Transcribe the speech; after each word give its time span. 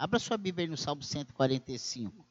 Abra 0.00 0.18
sua 0.18 0.38
Bíblia 0.38 0.64
aí 0.64 0.70
no 0.70 0.78
Salmo 0.78 1.02
145. 1.02 2.26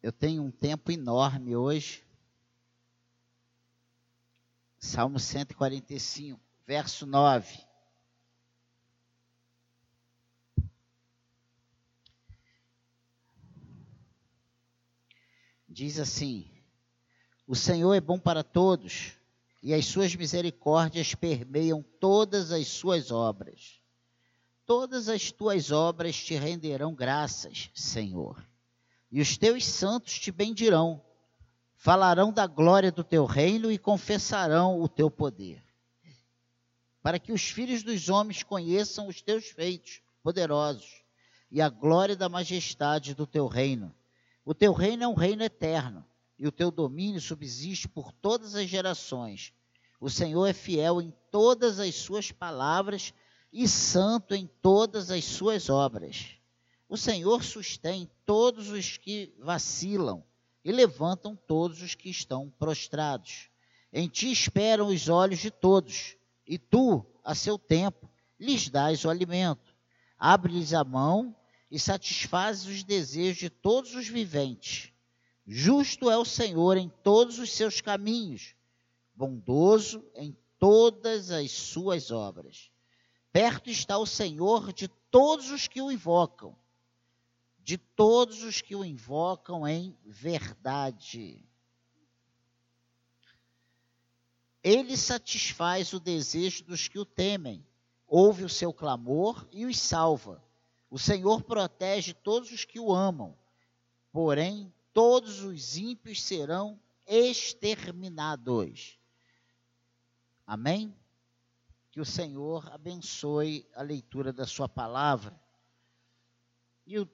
Eu 0.00 0.12
tenho 0.12 0.40
um 0.40 0.52
tempo 0.52 0.92
enorme 0.92 1.56
hoje. 1.56 2.06
Salmo 4.78 5.18
145, 5.18 6.40
verso 6.64 7.06
9. 7.06 7.58
Diz 15.68 15.98
assim: 15.98 16.48
O 17.48 17.56
Senhor 17.56 17.94
é 17.94 18.00
bom 18.00 18.16
para 18.16 18.44
todos, 18.44 19.18
e 19.64 19.74
as 19.74 19.86
suas 19.86 20.14
misericórdias 20.14 21.12
permeiam 21.16 21.84
todas 21.98 22.52
as 22.52 22.68
suas 22.68 23.10
obras. 23.10 23.80
Todas 24.64 25.08
as 25.08 25.32
tuas 25.32 25.72
obras 25.72 26.14
te 26.14 26.36
renderão 26.36 26.94
graças, 26.94 27.68
Senhor 27.74 28.40
e 29.14 29.20
os 29.20 29.38
teus 29.38 29.64
santos 29.64 30.18
te 30.18 30.32
bendirão, 30.32 31.00
falarão 31.76 32.32
da 32.32 32.48
glória 32.48 32.90
do 32.90 33.04
teu 33.04 33.24
reino 33.24 33.70
e 33.70 33.78
confessarão 33.78 34.82
o 34.82 34.88
teu 34.88 35.08
poder. 35.08 35.62
Para 37.00 37.20
que 37.20 37.30
os 37.30 37.48
filhos 37.48 37.84
dos 37.84 38.08
homens 38.08 38.42
conheçam 38.42 39.06
os 39.06 39.22
teus 39.22 39.44
feitos 39.44 40.02
poderosos 40.20 41.04
e 41.48 41.62
a 41.62 41.68
glória 41.68 42.16
da 42.16 42.28
majestade 42.28 43.14
do 43.14 43.24
teu 43.24 43.46
reino. 43.46 43.94
O 44.44 44.52
teu 44.52 44.72
reino 44.72 45.04
é 45.04 45.06
um 45.06 45.14
reino 45.14 45.44
eterno, 45.44 46.04
e 46.44 46.46
o 46.46 46.52
teu 46.52 46.70
domínio 46.70 47.22
subsiste 47.22 47.88
por 47.88 48.12
todas 48.12 48.54
as 48.54 48.68
gerações. 48.68 49.54
O 49.98 50.10
Senhor 50.10 50.44
é 50.44 50.52
fiel 50.52 51.00
em 51.00 51.10
todas 51.30 51.80
as 51.80 51.94
suas 51.94 52.30
palavras 52.30 53.14
e 53.50 53.66
santo 53.66 54.34
em 54.34 54.46
todas 54.60 55.10
as 55.10 55.24
suas 55.24 55.70
obras. 55.70 56.32
O 56.86 56.98
Senhor 56.98 57.42
sustém 57.42 58.10
todos 58.26 58.68
os 58.68 58.98
que 58.98 59.34
vacilam 59.38 60.22
e 60.62 60.70
levantam 60.70 61.34
todos 61.34 61.80
os 61.80 61.94
que 61.94 62.10
estão 62.10 62.50
prostrados. 62.58 63.48
Em 63.90 64.06
ti 64.06 64.30
esperam 64.30 64.88
os 64.88 65.08
olhos 65.08 65.38
de 65.38 65.50
todos, 65.50 66.14
e 66.46 66.58
tu, 66.58 67.06
a 67.24 67.34
seu 67.34 67.58
tempo, 67.58 68.10
lhes 68.38 68.68
dás 68.68 69.02
o 69.06 69.08
alimento. 69.08 69.74
Abre-lhes 70.18 70.74
a 70.74 70.84
mão 70.84 71.34
e 71.70 71.78
satisfazes 71.78 72.66
os 72.66 72.84
desejos 72.84 73.38
de 73.38 73.48
todos 73.48 73.94
os 73.94 74.08
viventes. 74.08 74.93
Justo 75.46 76.10
é 76.10 76.16
o 76.16 76.24
Senhor 76.24 76.76
em 76.76 76.88
todos 77.02 77.38
os 77.38 77.50
seus 77.52 77.80
caminhos, 77.80 78.54
bondoso 79.14 80.04
em 80.14 80.36
todas 80.58 81.30
as 81.30 81.50
suas 81.50 82.10
obras. 82.10 82.70
Perto 83.32 83.68
está 83.68 83.98
o 83.98 84.06
Senhor 84.06 84.72
de 84.72 84.88
todos 85.10 85.50
os 85.50 85.66
que 85.68 85.82
o 85.82 85.90
invocam 85.90 86.56
de 87.64 87.78
todos 87.78 88.42
os 88.42 88.60
que 88.60 88.76
o 88.76 88.84
invocam 88.84 89.66
em 89.66 89.96
verdade. 90.04 91.42
Ele 94.62 94.96
satisfaz 94.98 95.94
o 95.94 95.98
desejo 95.98 96.62
dos 96.64 96.88
que 96.88 96.98
o 96.98 97.06
temem, 97.06 97.66
ouve 98.06 98.44
o 98.44 98.50
seu 98.50 98.70
clamor 98.72 99.48
e 99.50 99.64
os 99.64 99.80
salva. 99.80 100.44
O 100.90 100.98
Senhor 100.98 101.42
protege 101.42 102.12
todos 102.12 102.52
os 102.52 102.66
que 102.66 102.78
o 102.78 102.92
amam, 102.92 103.34
porém 104.12 104.70
todos 104.94 105.42
os 105.42 105.76
ímpios 105.76 106.22
serão 106.22 106.80
exterminados. 107.06 108.98
Amém? 110.46 110.96
Que 111.90 112.00
o 112.00 112.04
Senhor 112.04 112.72
abençoe 112.72 113.68
a 113.74 113.82
leitura 113.82 114.32
da 114.32 114.46
sua 114.46 114.68
palavra. 114.68 115.38
E 116.86 116.98
o 116.98 117.08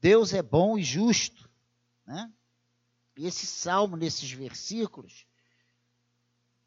Deus 0.00 0.32
é 0.32 0.42
bom 0.42 0.78
e 0.78 0.82
justo. 0.82 1.48
Né? 2.06 2.32
E 3.16 3.26
esse 3.26 3.46
salmo, 3.46 3.96
nesses 3.96 4.30
versículos, 4.32 5.26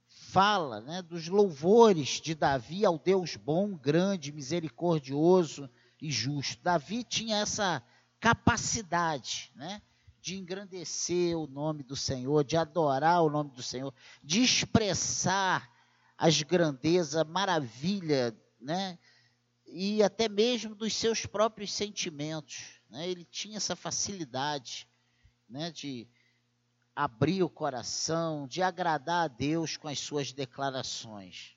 fala 0.08 0.82
né, 0.82 1.02
dos 1.02 1.28
louvores 1.28 2.22
de 2.22 2.36
Davi 2.36 2.86
ao 2.86 3.00
Deus 3.00 3.36
bom, 3.36 3.76
grande, 3.76 4.32
misericordioso 4.32 5.70
e 6.02 6.12
justo. 6.12 6.62
Davi 6.64 7.04
tinha 7.04 7.38
essa 7.38 7.84
capacidade 8.20 9.52
né, 9.56 9.82
de 10.28 10.36
engrandecer 10.36 11.38
o 11.38 11.48
nome 11.48 11.84
do 11.84 11.96
Senhor, 11.96 12.44
de 12.44 12.58
adorar 12.58 13.24
o 13.24 13.30
nome 13.30 13.50
do 13.52 13.64
Senhor, 13.64 13.94
de 14.22 14.44
expressar 14.44 15.72
as 16.18 16.44
grandezas, 16.44 17.26
maravilha, 17.26 18.38
né, 18.60 19.00
e 19.66 20.04
até 20.04 20.28
mesmo 20.28 20.76
dos 20.76 20.94
seus 20.94 21.26
próprios 21.26 21.72
sentimentos. 21.72 22.82
Né? 22.90 23.08
Ele 23.08 23.24
tinha 23.24 23.56
essa 23.56 23.74
facilidade 23.74 24.86
né, 25.48 25.72
de 25.72 26.06
abrir 26.94 27.42
o 27.42 27.50
coração, 27.50 28.50
de 28.50 28.62
agradar 28.62 29.24
a 29.24 29.28
Deus 29.30 29.78
com 29.78 29.88
as 29.88 29.98
suas 29.98 30.34
declarações. 30.34 31.56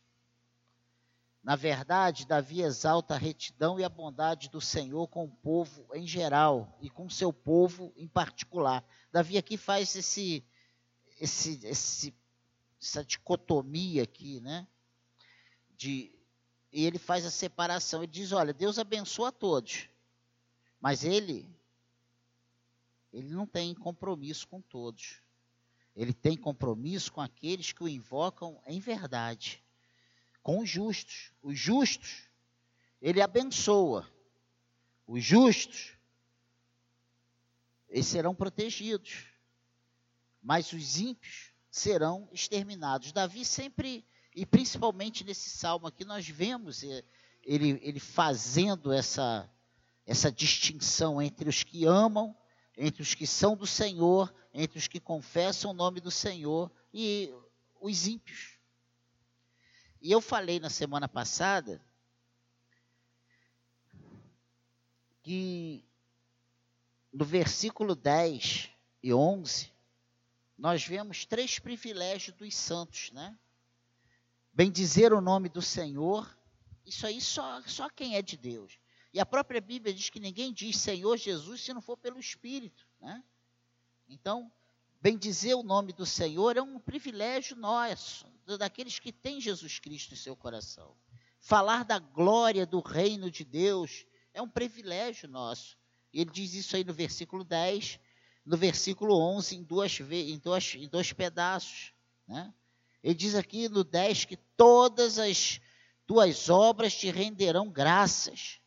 Na 1.42 1.56
verdade, 1.56 2.26
Davi 2.26 2.60
exalta 2.60 3.14
a 3.14 3.18
retidão 3.18 3.80
e 3.80 3.84
a 3.84 3.88
bondade 3.88 4.50
do 4.50 4.60
Senhor 4.60 5.08
com 5.08 5.24
o 5.24 5.30
povo 5.30 5.86
em 5.94 6.06
geral 6.06 6.76
e 6.82 6.90
com 6.90 7.08
seu 7.08 7.32
povo 7.32 7.92
em 7.96 8.06
particular. 8.06 8.84
Davi 9.10 9.38
aqui 9.38 9.56
faz 9.56 9.96
esse, 9.96 10.44
esse, 11.18 11.66
esse 11.66 12.14
essa 12.80 13.04
dicotomia 13.04 14.02
aqui, 14.02 14.40
né? 14.40 14.66
De, 15.76 16.12
e 16.72 16.84
ele 16.84 16.98
faz 16.98 17.26
a 17.26 17.30
separação. 17.30 18.02
Ele 18.02 18.12
diz: 18.12 18.32
olha, 18.32 18.52
Deus 18.52 18.78
abençoa 18.78 19.28
a 19.28 19.32
todos, 19.32 19.88
mas 20.80 21.04
ele, 21.04 21.48
ele 23.12 23.28
não 23.28 23.46
tem 23.46 23.74
compromisso 23.74 24.48
com 24.48 24.60
todos. 24.60 25.20
Ele 25.94 26.14
tem 26.14 26.36
compromisso 26.36 27.12
com 27.12 27.20
aqueles 27.20 27.72
que 27.72 27.82
o 27.82 27.88
invocam 27.88 28.60
em 28.66 28.80
verdade, 28.80 29.62
com 30.42 30.60
os 30.60 30.68
justos. 30.68 31.32
Os 31.42 31.58
justos, 31.58 32.28
ele 33.00 33.20
abençoa. 33.20 34.08
Os 35.06 35.24
justos, 35.24 35.96
eles 37.88 38.06
serão 38.06 38.34
protegidos. 38.34 39.26
Mas 40.42 40.72
os 40.72 40.98
ímpios 40.98 41.52
serão 41.70 42.28
exterminados. 42.32 43.12
Davi 43.12 43.44
sempre, 43.44 44.04
e 44.34 44.46
principalmente 44.46 45.24
nesse 45.24 45.50
salmo 45.50 45.86
aqui, 45.86 46.04
nós 46.04 46.26
vemos 46.28 46.82
ele, 46.82 47.78
ele 47.82 48.00
fazendo 48.00 48.92
essa 48.92 49.50
essa 50.10 50.32
distinção 50.32 51.22
entre 51.22 51.48
os 51.48 51.62
que 51.62 51.84
amam, 51.84 52.36
entre 52.76 53.00
os 53.00 53.14
que 53.14 53.28
são 53.28 53.56
do 53.56 53.64
Senhor, 53.64 54.34
entre 54.52 54.76
os 54.76 54.88
que 54.88 54.98
confessam 54.98 55.70
o 55.70 55.74
nome 55.74 56.00
do 56.00 56.10
Senhor 56.10 56.68
e 56.92 57.32
os 57.80 58.08
ímpios. 58.08 58.58
E 60.00 60.10
eu 60.10 60.20
falei 60.20 60.58
na 60.58 60.70
semana 60.70 61.06
passada 61.06 61.80
que 65.22 65.84
no 67.12 67.24
versículo 67.24 67.94
10 67.94 68.70
e 69.02 69.12
11, 69.12 69.70
nós 70.56 70.84
vemos 70.84 71.24
três 71.24 71.58
privilégios 71.58 72.36
dos 72.36 72.54
santos, 72.54 73.10
né? 73.12 73.36
Bendizer 74.52 75.12
o 75.12 75.20
nome 75.20 75.48
do 75.48 75.62
Senhor, 75.62 76.36
isso 76.84 77.06
aí 77.06 77.20
só, 77.20 77.62
só 77.62 77.88
quem 77.88 78.16
é 78.16 78.22
de 78.22 78.36
Deus. 78.36 78.78
E 79.12 79.20
a 79.20 79.26
própria 79.26 79.60
Bíblia 79.60 79.92
diz 79.92 80.08
que 80.08 80.20
ninguém 80.20 80.52
diz 80.52 80.76
Senhor 80.76 81.16
Jesus 81.16 81.62
se 81.62 81.74
não 81.74 81.80
for 81.80 81.96
pelo 81.96 82.18
Espírito. 82.18 82.86
Né? 83.00 83.22
Então, 84.08 84.50
bendizer 85.00 85.56
o 85.56 85.62
nome 85.62 85.92
do 85.92 86.06
Senhor 86.06 86.56
é 86.56 86.62
um 86.62 86.78
privilégio 86.78 87.56
nosso, 87.56 88.26
daqueles 88.58 88.98
que 88.98 89.12
têm 89.12 89.40
Jesus 89.40 89.78
Cristo 89.78 90.14
em 90.14 90.16
seu 90.16 90.36
coração. 90.36 90.94
Falar 91.38 91.84
da 91.84 91.98
glória 91.98 92.66
do 92.66 92.80
reino 92.80 93.30
de 93.30 93.44
Deus 93.44 94.04
é 94.34 94.42
um 94.42 94.48
privilégio 94.48 95.28
nosso. 95.28 95.78
Ele 96.12 96.30
diz 96.30 96.54
isso 96.54 96.76
aí 96.76 96.84
no 96.84 96.92
versículo 96.92 97.44
10, 97.44 97.98
no 98.44 98.56
versículo 98.56 99.16
11, 99.18 99.56
em, 99.56 99.62
duas, 99.62 100.00
em, 100.00 100.38
dois, 100.38 100.74
em 100.74 100.88
dois 100.88 101.12
pedaços. 101.12 101.92
Né? 102.26 102.52
Ele 103.02 103.14
diz 103.14 103.34
aqui 103.34 103.68
no 103.68 103.84
10 103.84 104.24
que 104.24 104.36
todas 104.36 105.18
as 105.18 105.60
tuas 106.06 106.48
obras 106.48 106.94
te 106.94 107.10
renderão 107.10 107.70
graças 107.70 108.60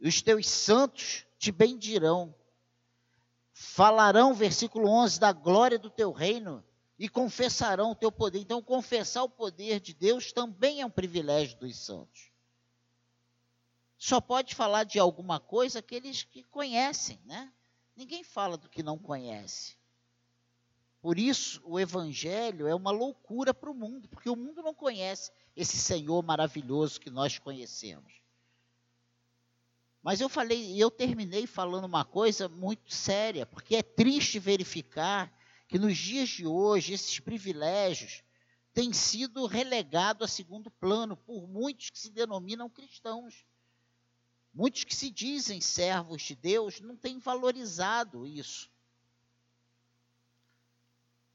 os 0.00 0.22
teus 0.22 0.48
santos 0.48 1.26
te 1.38 1.50
bendirão. 1.50 2.34
Falarão, 3.52 4.32
versículo 4.34 4.88
11, 4.88 5.18
da 5.18 5.32
glória 5.32 5.78
do 5.78 5.90
teu 5.90 6.12
reino 6.12 6.64
e 6.98 7.08
confessarão 7.08 7.92
o 7.92 7.94
teu 7.94 8.10
poder. 8.10 8.40
Então, 8.40 8.60
confessar 8.60 9.22
o 9.22 9.28
poder 9.28 9.80
de 9.80 9.94
Deus 9.94 10.32
também 10.32 10.80
é 10.80 10.86
um 10.86 10.90
privilégio 10.90 11.58
dos 11.58 11.76
santos. 11.78 12.32
Só 13.96 14.20
pode 14.20 14.54
falar 14.54 14.84
de 14.84 14.98
alguma 14.98 15.38
coisa 15.38 15.78
aqueles 15.78 16.22
que 16.22 16.42
conhecem, 16.44 17.20
né? 17.24 17.52
Ninguém 17.96 18.22
fala 18.22 18.56
do 18.56 18.68
que 18.68 18.82
não 18.82 18.98
conhece. 18.98 19.76
Por 21.00 21.18
isso, 21.18 21.60
o 21.64 21.78
evangelho 21.78 22.66
é 22.66 22.74
uma 22.74 22.90
loucura 22.90 23.54
para 23.54 23.70
o 23.70 23.74
mundo, 23.74 24.08
porque 24.08 24.28
o 24.28 24.36
mundo 24.36 24.62
não 24.62 24.74
conhece. 24.74 25.30
esse 25.56 25.76
Senhor 25.76 26.22
maravilhoso 26.22 27.00
que 27.00 27.10
nós 27.10 27.38
conhecemos. 27.38 28.12
Mas 30.02 30.20
eu 30.20 30.28
falei, 30.28 30.80
eu 30.80 30.90
terminei 30.90 31.46
falando 31.46 31.84
uma 31.84 32.04
coisa 32.04 32.48
muito 32.48 32.92
séria, 32.92 33.44
porque 33.44 33.76
é 33.76 33.82
triste 33.82 34.38
verificar 34.38 35.32
que 35.68 35.78
nos 35.78 35.96
dias 35.98 36.30
de 36.30 36.46
hoje 36.46 36.94
esses 36.94 37.20
privilégios 37.20 38.24
têm 38.72 38.92
sido 38.92 39.46
relegados 39.46 40.24
a 40.24 40.32
segundo 40.32 40.70
plano 40.70 41.16
por 41.16 41.46
muitos 41.46 41.90
que 41.90 41.98
se 41.98 42.10
denominam 42.10 42.70
cristãos. 42.70 43.44
Muitos 44.52 44.84
que 44.84 44.96
se 44.96 45.10
dizem 45.10 45.60
servos 45.60 46.22
de 46.22 46.34
Deus 46.34 46.80
não 46.80 46.96
têm 46.96 47.18
valorizado 47.18 48.26
isso. 48.26 48.70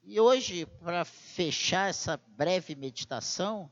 E 0.03 0.19
hoje, 0.19 0.65
para 0.65 1.05
fechar 1.05 1.89
essa 1.89 2.17
breve 2.17 2.75
meditação, 2.75 3.71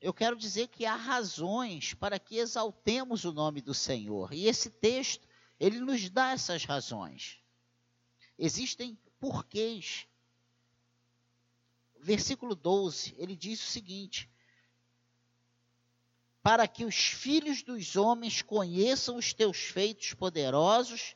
eu 0.00 0.14
quero 0.14 0.36
dizer 0.36 0.68
que 0.68 0.86
há 0.86 0.94
razões 0.94 1.92
para 1.92 2.18
que 2.18 2.38
exaltemos 2.38 3.24
o 3.24 3.32
nome 3.32 3.60
do 3.60 3.74
Senhor. 3.74 4.32
E 4.32 4.46
esse 4.46 4.70
texto, 4.70 5.28
ele 5.60 5.80
nos 5.80 6.08
dá 6.08 6.30
essas 6.30 6.64
razões. 6.64 7.38
Existem 8.38 8.98
porquês. 9.22 10.08
Versículo 12.00 12.56
12, 12.56 13.14
ele 13.16 13.36
diz 13.36 13.62
o 13.62 13.70
seguinte: 13.70 14.28
Para 16.42 16.66
que 16.66 16.84
os 16.84 16.96
filhos 16.96 17.62
dos 17.62 17.94
homens 17.94 18.42
conheçam 18.42 19.14
os 19.14 19.32
teus 19.32 19.58
feitos 19.58 20.12
poderosos 20.12 21.14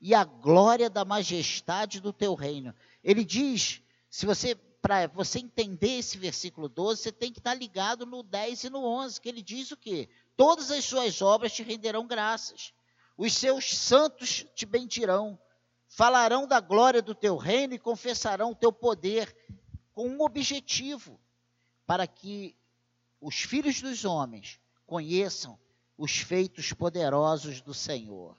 e 0.00 0.14
a 0.14 0.22
glória 0.22 0.88
da 0.88 1.04
majestade 1.04 2.00
do 2.00 2.12
teu 2.12 2.36
reino. 2.36 2.72
Ele 3.02 3.24
diz, 3.24 3.82
se 4.08 4.24
você 4.24 4.54
para 4.80 5.08
você 5.08 5.40
entender 5.40 5.98
esse 5.98 6.16
versículo 6.16 6.68
12, 6.68 7.02
você 7.02 7.10
tem 7.10 7.32
que 7.32 7.40
estar 7.40 7.54
ligado 7.54 8.06
no 8.06 8.22
10 8.22 8.62
e 8.62 8.70
no 8.70 8.84
11, 8.84 9.20
que 9.20 9.28
ele 9.28 9.42
diz 9.42 9.72
o 9.72 9.76
quê? 9.76 10.08
Todas 10.36 10.70
as 10.70 10.84
suas 10.84 11.20
obras 11.20 11.52
te 11.52 11.64
renderão 11.64 12.06
graças. 12.06 12.72
Os 13.16 13.32
seus 13.32 13.76
santos 13.76 14.46
te 14.54 14.64
bendirão. 14.64 15.36
Falarão 15.88 16.46
da 16.46 16.60
glória 16.60 17.02
do 17.02 17.14
teu 17.14 17.36
reino 17.36 17.74
e 17.74 17.78
confessarão 17.78 18.52
o 18.52 18.54
teu 18.54 18.72
poder 18.72 19.34
com 19.92 20.08
um 20.08 20.22
objetivo, 20.22 21.18
para 21.86 22.06
que 22.06 22.54
os 23.20 23.36
filhos 23.36 23.80
dos 23.80 24.04
homens 24.04 24.60
conheçam 24.86 25.58
os 25.96 26.18
feitos 26.18 26.72
poderosos 26.72 27.60
do 27.60 27.74
Senhor 27.74 28.36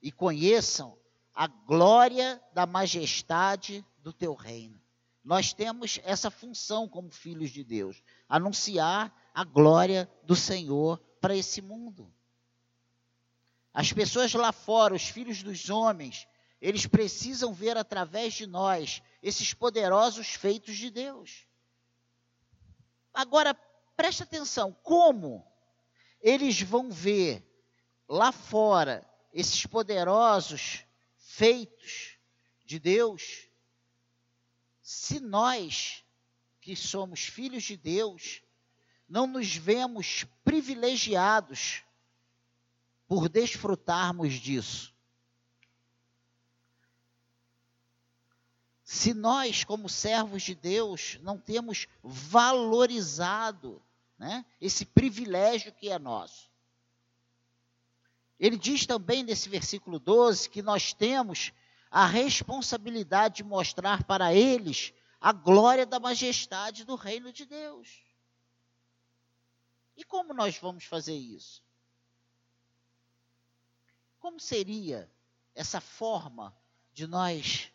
e 0.00 0.10
conheçam 0.10 0.96
a 1.34 1.46
glória 1.46 2.40
da 2.54 2.64
majestade 2.64 3.84
do 3.98 4.12
teu 4.12 4.32
reino. 4.32 4.80
Nós 5.22 5.52
temos 5.52 5.98
essa 6.04 6.30
função 6.30 6.88
como 6.88 7.10
filhos 7.10 7.50
de 7.50 7.64
Deus, 7.64 8.02
anunciar 8.28 9.12
a 9.34 9.42
glória 9.42 10.08
do 10.22 10.36
Senhor 10.36 10.98
para 11.20 11.34
esse 11.34 11.60
mundo. 11.60 12.12
As 13.72 13.92
pessoas 13.92 14.32
lá 14.34 14.52
fora, 14.52 14.94
os 14.94 15.08
filhos 15.08 15.42
dos 15.42 15.68
homens, 15.68 16.28
eles 16.64 16.86
precisam 16.86 17.52
ver 17.52 17.76
através 17.76 18.32
de 18.32 18.46
nós 18.46 19.02
esses 19.22 19.52
poderosos 19.52 20.28
feitos 20.28 20.78
de 20.78 20.88
Deus. 20.88 21.46
Agora, 23.12 23.52
preste 23.94 24.22
atenção, 24.22 24.74
como 24.82 25.46
eles 26.22 26.62
vão 26.62 26.90
ver 26.90 27.44
lá 28.08 28.32
fora 28.32 29.06
esses 29.30 29.66
poderosos 29.66 30.86
feitos 31.18 32.16
de 32.64 32.78
Deus, 32.78 33.46
se 34.80 35.20
nós, 35.20 36.02
que 36.62 36.74
somos 36.74 37.24
filhos 37.24 37.64
de 37.64 37.76
Deus, 37.76 38.40
não 39.06 39.26
nos 39.26 39.54
vemos 39.54 40.24
privilegiados 40.42 41.82
por 43.06 43.28
desfrutarmos 43.28 44.32
disso. 44.32 44.93
Se 48.84 49.14
nós, 49.14 49.64
como 49.64 49.88
servos 49.88 50.42
de 50.42 50.54
Deus, 50.54 51.18
não 51.22 51.38
temos 51.38 51.88
valorizado 52.02 53.82
né, 54.18 54.44
esse 54.60 54.84
privilégio 54.84 55.72
que 55.72 55.88
é 55.88 55.98
nosso. 55.98 56.50
Ele 58.38 58.58
diz 58.58 58.84
também 58.84 59.22
nesse 59.22 59.48
versículo 59.48 59.98
12 59.98 60.50
que 60.50 60.60
nós 60.60 60.92
temos 60.92 61.50
a 61.90 62.04
responsabilidade 62.04 63.36
de 63.36 63.44
mostrar 63.44 64.04
para 64.04 64.34
eles 64.34 64.92
a 65.18 65.32
glória 65.32 65.86
da 65.86 65.98
majestade 65.98 66.84
do 66.84 66.94
reino 66.94 67.32
de 67.32 67.46
Deus. 67.46 68.04
E 69.96 70.04
como 70.04 70.34
nós 70.34 70.58
vamos 70.58 70.84
fazer 70.84 71.16
isso? 71.16 71.62
Como 74.18 74.38
seria 74.38 75.10
essa 75.54 75.80
forma 75.80 76.54
de 76.92 77.06
nós 77.06 77.72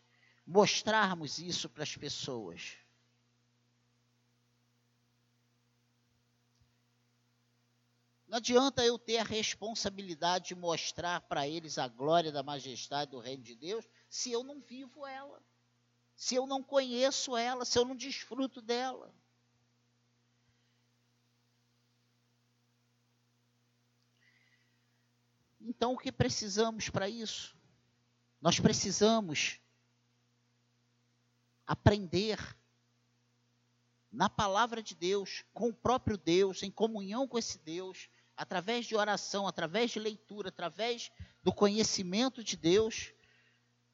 mostrarmos 0.50 1.38
isso 1.38 1.68
para 1.68 1.84
as 1.84 1.96
pessoas? 1.96 2.76
Não 8.26 8.38
adianta 8.38 8.84
eu 8.84 8.98
ter 8.98 9.18
a 9.18 9.24
responsabilidade 9.24 10.48
de 10.48 10.54
mostrar 10.56 11.20
para 11.20 11.46
eles 11.46 11.78
a 11.78 11.86
glória 11.86 12.32
da 12.32 12.42
majestade 12.42 13.12
do 13.12 13.20
reino 13.20 13.44
de 13.44 13.54
Deus 13.54 13.88
se 14.08 14.32
eu 14.32 14.42
não 14.42 14.60
vivo 14.60 15.06
ela, 15.06 15.40
se 16.16 16.34
eu 16.34 16.46
não 16.48 16.62
conheço 16.62 17.36
ela, 17.36 17.64
se 17.64 17.78
eu 17.78 17.84
não 17.84 17.94
desfruto 17.94 18.60
dela. 18.60 19.14
Então, 25.60 25.92
o 25.92 25.98
que 25.98 26.10
precisamos 26.10 26.88
para 26.88 27.08
isso? 27.08 27.56
Nós 28.40 28.58
precisamos 28.58 29.59
aprender 31.70 32.36
na 34.10 34.28
palavra 34.28 34.82
de 34.82 34.92
Deus, 34.92 35.44
com 35.54 35.68
o 35.68 35.72
próprio 35.72 36.18
Deus, 36.18 36.64
em 36.64 36.70
comunhão 36.70 37.28
com 37.28 37.38
esse 37.38 37.60
Deus, 37.60 38.08
através 38.36 38.86
de 38.86 38.96
oração, 38.96 39.46
através 39.46 39.92
de 39.92 40.00
leitura, 40.00 40.48
através 40.48 41.12
do 41.44 41.52
conhecimento 41.52 42.42
de 42.42 42.56
Deus, 42.56 43.12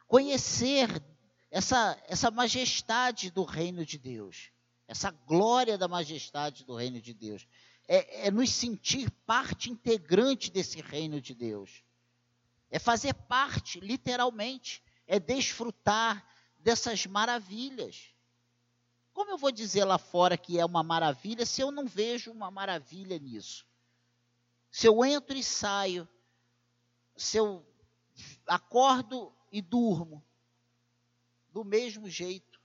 conhecer 0.09 0.89
essa, 1.51 2.03
essa 2.09 2.31
majestade 2.31 3.31
do 3.31 3.45
reino 3.45 3.85
de 3.85 3.99
Deus, 3.99 4.51
essa 4.89 5.11
glória 5.11 5.77
da 5.77 5.87
majestade 5.87 6.65
do 6.65 6.75
reino 6.75 6.99
de 6.99 7.13
Deus. 7.13 7.47
É, 7.87 8.29
é 8.29 8.31
nos 8.31 8.49
sentir 8.49 9.11
parte 9.27 9.71
integrante 9.71 10.51
desse 10.51 10.81
reino 10.81 11.21
de 11.21 11.35
Deus. 11.35 11.85
É 12.71 12.79
fazer 12.79 13.13
parte, 13.13 13.81
literalmente, 13.81 14.83
é 15.07 15.21
desfrutar 15.21 16.27
dessas 16.67 17.07
maravilhas. 17.07 18.13
Como 19.15 19.31
eu 19.31 19.39
vou 19.39 19.53
dizer 19.53 19.85
lá 19.85 19.99
fora 19.99 20.37
que 20.37 20.59
é 20.59 20.65
uma 20.65 20.83
maravilha 20.83 21.47
se 21.47 21.61
eu 21.61 21.71
não 21.71 21.87
vejo 21.87 22.33
uma 22.33 22.51
maravilha 22.51 23.17
nisso? 23.21 23.65
Se 24.69 24.89
eu 24.89 25.05
entro 25.05 25.37
e 25.37 25.45
saio, 25.45 26.09
se 27.17 27.37
eu 27.37 27.65
acordo 28.49 29.33
e 29.53 29.63
durmo 29.63 30.27
do 31.53 31.65
mesmo 31.65 32.11
jeito, 32.11 32.61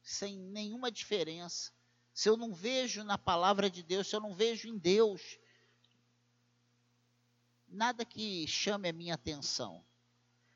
sem 0.00 0.38
nenhuma 0.38 0.88
diferença, 0.88 1.72
se 2.14 2.28
eu 2.28 2.36
não 2.36 2.54
vejo 2.54 3.02
na 3.02 3.18
palavra 3.18 3.68
de 3.68 3.82
Deus, 3.82 4.06
se 4.06 4.14
eu 4.14 4.20
não 4.20 4.36
vejo 4.36 4.68
em 4.68 4.78
Deus, 4.78 5.40
nada 7.66 8.04
que 8.04 8.46
chame 8.46 8.88
a 8.88 8.92
minha 8.92 9.14
atenção. 9.14 9.84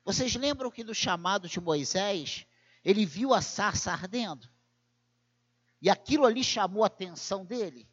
Vocês 0.03 0.35
lembram 0.35 0.69
que 0.69 0.83
no 0.83 0.93
chamado 0.93 1.47
de 1.47 1.61
Moisés, 1.61 2.45
ele 2.83 3.05
viu 3.05 3.33
a 3.33 3.41
sarça 3.41 3.91
ardendo? 3.91 4.49
E 5.81 5.89
aquilo 5.89 6.25
ali 6.25 6.43
chamou 6.43 6.83
a 6.83 6.87
atenção 6.87 7.45
dele? 7.45 7.89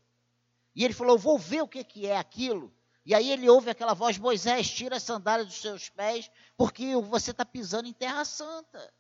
E 0.75 0.85
ele 0.85 0.95
falou: 0.95 1.19
Vou 1.19 1.38
ver 1.38 1.62
o 1.62 1.69
que, 1.69 1.85
que 1.85 2.07
é 2.07 2.17
aquilo. 2.17 2.73
E 3.05 3.14
aí 3.14 3.31
ele 3.31 3.49
ouve 3.49 3.71
aquela 3.71 3.95
voz: 3.95 4.19
Moisés, 4.19 4.71
tira 4.71 4.97
a 4.97 5.00
sandália 5.00 5.45
dos 5.45 5.61
seus 5.61 5.88
pés, 5.88 6.31
porque 6.57 6.95
você 6.97 7.31
está 7.31 7.45
pisando 7.45 7.88
em 7.88 7.93
terra 7.93 8.25
santa. 8.25 8.93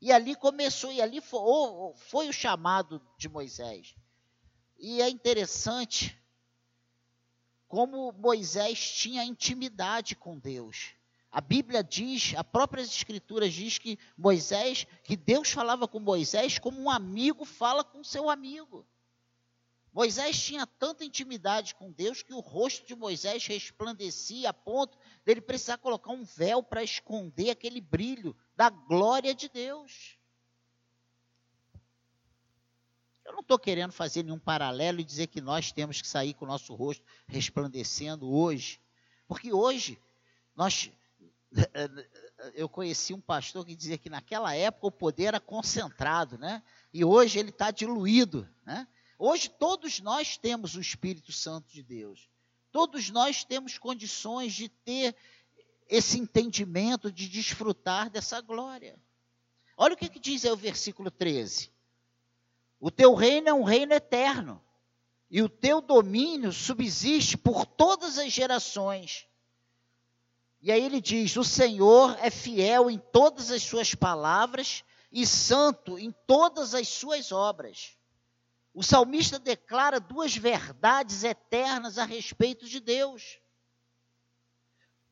E 0.00 0.12
ali 0.12 0.36
começou, 0.36 0.92
e 0.92 1.02
ali 1.02 1.20
foi, 1.20 1.40
foi 1.96 2.28
o 2.28 2.32
chamado 2.32 3.02
de 3.16 3.28
Moisés. 3.28 3.94
E 4.78 5.02
é 5.02 5.08
interessante 5.08 6.16
como 7.66 8.12
Moisés 8.12 8.78
tinha 8.92 9.24
intimidade 9.24 10.14
com 10.14 10.38
Deus. 10.38 10.94
A 11.30 11.40
Bíblia 11.40 11.84
diz, 11.84 12.34
a 12.36 12.42
própria 12.42 12.82
Escritura 12.82 13.48
diz 13.48 13.78
que 13.78 13.98
Moisés, 14.16 14.86
que 15.04 15.16
Deus 15.16 15.50
falava 15.50 15.86
com 15.86 16.00
Moisés 16.00 16.58
como 16.58 16.80
um 16.80 16.90
amigo 16.90 17.44
fala 17.44 17.84
com 17.84 18.02
seu 18.02 18.30
amigo. 18.30 18.86
Moisés 19.92 20.40
tinha 20.40 20.66
tanta 20.66 21.04
intimidade 21.04 21.74
com 21.74 21.90
Deus 21.90 22.22
que 22.22 22.32
o 22.32 22.40
rosto 22.40 22.86
de 22.86 22.94
Moisés 22.94 23.46
resplandecia 23.46 24.50
a 24.50 24.52
ponto 24.52 24.96
dele 25.24 25.40
precisar 25.40 25.78
colocar 25.78 26.12
um 26.12 26.24
véu 26.24 26.62
para 26.62 26.82
esconder 26.82 27.50
aquele 27.50 27.80
brilho 27.80 28.36
da 28.56 28.70
glória 28.70 29.34
de 29.34 29.48
Deus. 29.48 30.16
Eu 33.24 33.32
não 33.32 33.40
estou 33.40 33.58
querendo 33.58 33.92
fazer 33.92 34.22
nenhum 34.22 34.38
paralelo 34.38 35.00
e 35.00 35.04
dizer 35.04 35.26
que 35.26 35.40
nós 35.40 35.70
temos 35.72 36.00
que 36.00 36.08
sair 36.08 36.32
com 36.32 36.46
o 36.46 36.48
nosso 36.48 36.74
rosto 36.74 37.04
resplandecendo 37.26 38.30
hoje. 38.30 38.80
Porque 39.26 39.52
hoje, 39.52 40.00
nós, 40.56 40.90
eu 42.54 42.68
conheci 42.68 43.14
um 43.14 43.20
pastor 43.20 43.64
que 43.64 43.74
dizia 43.74 43.98
que 43.98 44.10
naquela 44.10 44.54
época 44.54 44.86
o 44.86 44.92
poder 44.92 45.24
era 45.24 45.40
concentrado, 45.40 46.36
né? 46.38 46.62
E 46.92 47.04
hoje 47.04 47.38
ele 47.38 47.50
está 47.50 47.70
diluído, 47.70 48.48
né? 48.64 48.86
Hoje 49.18 49.48
todos 49.48 50.00
nós 50.00 50.36
temos 50.36 50.76
o 50.76 50.80
Espírito 50.80 51.32
Santo 51.32 51.72
de 51.72 51.82
Deus. 51.82 52.28
Todos 52.70 53.10
nós 53.10 53.44
temos 53.44 53.78
condições 53.78 54.52
de 54.52 54.68
ter 54.68 55.16
esse 55.88 56.18
entendimento, 56.18 57.10
de 57.10 57.28
desfrutar 57.28 58.10
dessa 58.10 58.40
glória. 58.40 58.98
Olha 59.76 59.94
o 59.94 59.96
que, 59.96 60.08
que 60.08 60.20
diz 60.20 60.44
aí 60.44 60.50
o 60.50 60.56
versículo 60.56 61.10
13. 61.10 61.72
O 62.78 62.90
teu 62.90 63.14
reino 63.14 63.48
é 63.48 63.54
um 63.54 63.64
reino 63.64 63.92
eterno, 63.92 64.62
e 65.30 65.42
o 65.42 65.48
teu 65.48 65.80
domínio 65.80 66.52
subsiste 66.52 67.36
por 67.36 67.66
todas 67.66 68.18
as 68.18 68.32
gerações. 68.32 69.27
E 70.60 70.72
aí 70.72 70.84
ele 70.84 71.00
diz: 71.00 71.36
O 71.36 71.44
Senhor 71.44 72.16
é 72.20 72.30
fiel 72.30 72.90
em 72.90 72.98
todas 72.98 73.50
as 73.50 73.62
suas 73.62 73.94
palavras 73.94 74.84
e 75.10 75.26
santo 75.26 75.98
em 75.98 76.12
todas 76.26 76.74
as 76.74 76.88
suas 76.88 77.32
obras. 77.32 77.96
O 78.74 78.82
salmista 78.82 79.38
declara 79.38 79.98
duas 79.98 80.36
verdades 80.36 81.24
eternas 81.24 81.98
a 81.98 82.04
respeito 82.04 82.66
de 82.66 82.80
Deus. 82.80 83.38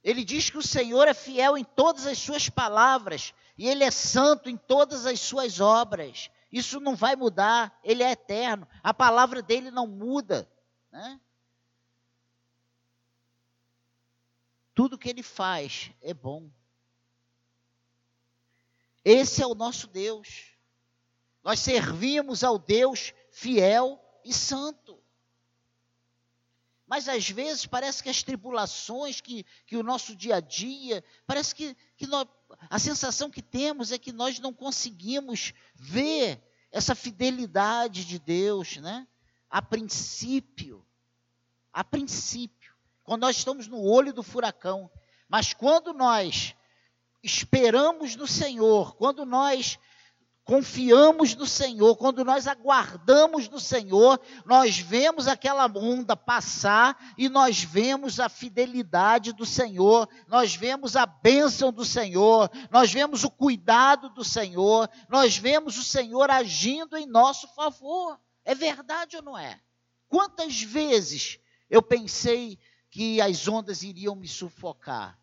Ele 0.04 0.24
diz 0.24 0.50
que 0.50 0.58
o 0.58 0.62
Senhor 0.62 1.08
é 1.08 1.14
fiel 1.14 1.58
em 1.58 1.64
todas 1.64 2.06
as 2.06 2.18
suas 2.18 2.48
palavras 2.48 3.34
e 3.58 3.66
ele 3.66 3.82
é 3.82 3.90
santo 3.90 4.48
em 4.48 4.56
todas 4.56 5.04
as 5.04 5.20
suas 5.20 5.58
obras. 5.58 6.30
Isso 6.52 6.78
não 6.78 6.94
vai 6.94 7.16
mudar, 7.16 7.76
ele 7.82 8.04
é 8.04 8.12
eterno. 8.12 8.68
A 8.82 8.94
palavra 8.94 9.42
dele 9.42 9.70
não 9.70 9.86
muda. 9.86 10.48
Né? 10.92 11.20
Tudo 14.76 14.99
que 14.99 15.09
ele 15.09 15.23
faz 15.23 15.90
é 16.02 16.12
bom. 16.12 16.50
Esse 19.02 19.40
é 19.40 19.47
o 19.47 19.54
nosso 19.54 19.87
Deus. 19.87 20.52
Nós 21.42 21.61
servimos 21.61 22.45
ao 22.45 22.59
Deus 22.59 23.14
fiel 23.30 23.99
e 24.23 24.35
santo. 24.35 25.02
Mas 26.87 27.09
às 27.09 27.26
vezes 27.30 27.64
parece 27.64 28.02
que 28.02 28.11
as 28.11 28.23
tribulações, 28.23 29.23
que, 29.23 29.47
que 29.64 29.78
o 29.78 29.83
nosso 29.83 30.14
dia 30.14 30.37
a 30.37 30.40
dia, 30.40 31.02
parece 31.26 31.54
que, 31.54 31.75
que 31.97 32.06
nós, 32.06 32.28
a 32.68 32.78
sensação 32.78 33.30
que 33.30 33.40
temos 33.40 33.92
é 33.92 33.99
que 33.99 34.12
nós 34.12 34.38
não 34.38 34.52
conseguimos 34.52 35.54
ver 35.75 36.38
essa 36.71 36.95
fidelidade 36.95 38.04
de 38.04 38.18
Deus, 38.18 38.76
né? 38.76 39.09
A 39.49 39.62
princípio, 39.62 40.87
a 41.73 41.83
princípio, 41.83 42.55
quando 43.06 43.22
nós 43.22 43.36
estamos 43.36 43.68
no 43.68 43.80
olho 43.80 44.12
do 44.12 44.22
furacão, 44.22 44.90
mas 45.28 45.54
quando 45.54 45.94
nós 45.94 46.54
esperamos 47.22 48.16
no 48.16 48.26
Senhor, 48.26 48.96
quando 48.96 49.25
nós 49.25 49.78
confiamos 50.44 51.34
no 51.34 51.46
Senhor, 51.46 51.96
quando 51.96 52.25
nós 52.25 52.46
aguardamos 52.46 53.48
no 53.48 53.58
Senhor, 53.58 54.20
nós 54.44 54.78
vemos 54.78 55.26
aquela 55.26 55.66
onda 55.66 56.16
passar 56.16 56.96
e 57.16 57.28
nós 57.28 57.62
vemos 57.62 58.20
a 58.20 58.28
fidelidade 58.28 59.32
do 59.32 59.46
Senhor, 59.46 60.08
nós 60.28 60.54
vemos 60.54 60.96
a 60.96 61.06
bênção 61.06 61.72
do 61.72 61.84
Senhor, 61.84 62.50
nós 62.70 62.92
vemos 62.92 63.25
o 63.25 63.30
cuidado 63.30 64.08
do 64.10 64.25
Senhor, 64.25 64.88
nós 65.08 65.36
vemos 65.36 65.78
o 65.78 65.82
Senhor 65.82 66.30
agindo 66.30 66.96
em 66.96 67.06
nosso 67.06 67.48
favor. 67.54 68.18
É 68.44 68.54
verdade 68.54 69.16
ou 69.16 69.22
não 69.22 69.38
é? 69.38 69.60
Quantas 70.08 70.60
vezes 70.60 71.38
eu 71.68 71.82
pensei 71.82 72.58
que 72.96 73.20
as 73.20 73.46
ondas 73.46 73.82
iriam 73.82 74.16
me 74.16 74.26
sufocar? 74.26 75.18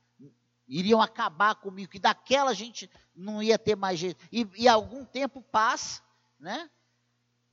iriam 0.68 1.02
acabar 1.02 1.56
comigo, 1.56 1.92
que 1.92 2.00
daquela 2.00 2.54
gente 2.54 2.90
não 3.16 3.42
ia 3.42 3.58
ter 3.58 3.76
mais 3.76 3.98
jeito. 4.00 4.24
E, 4.32 4.48
e 4.56 4.68
algum 4.68 5.04
tempo 5.04 5.42
passa, 5.42 6.04
né? 6.40 6.70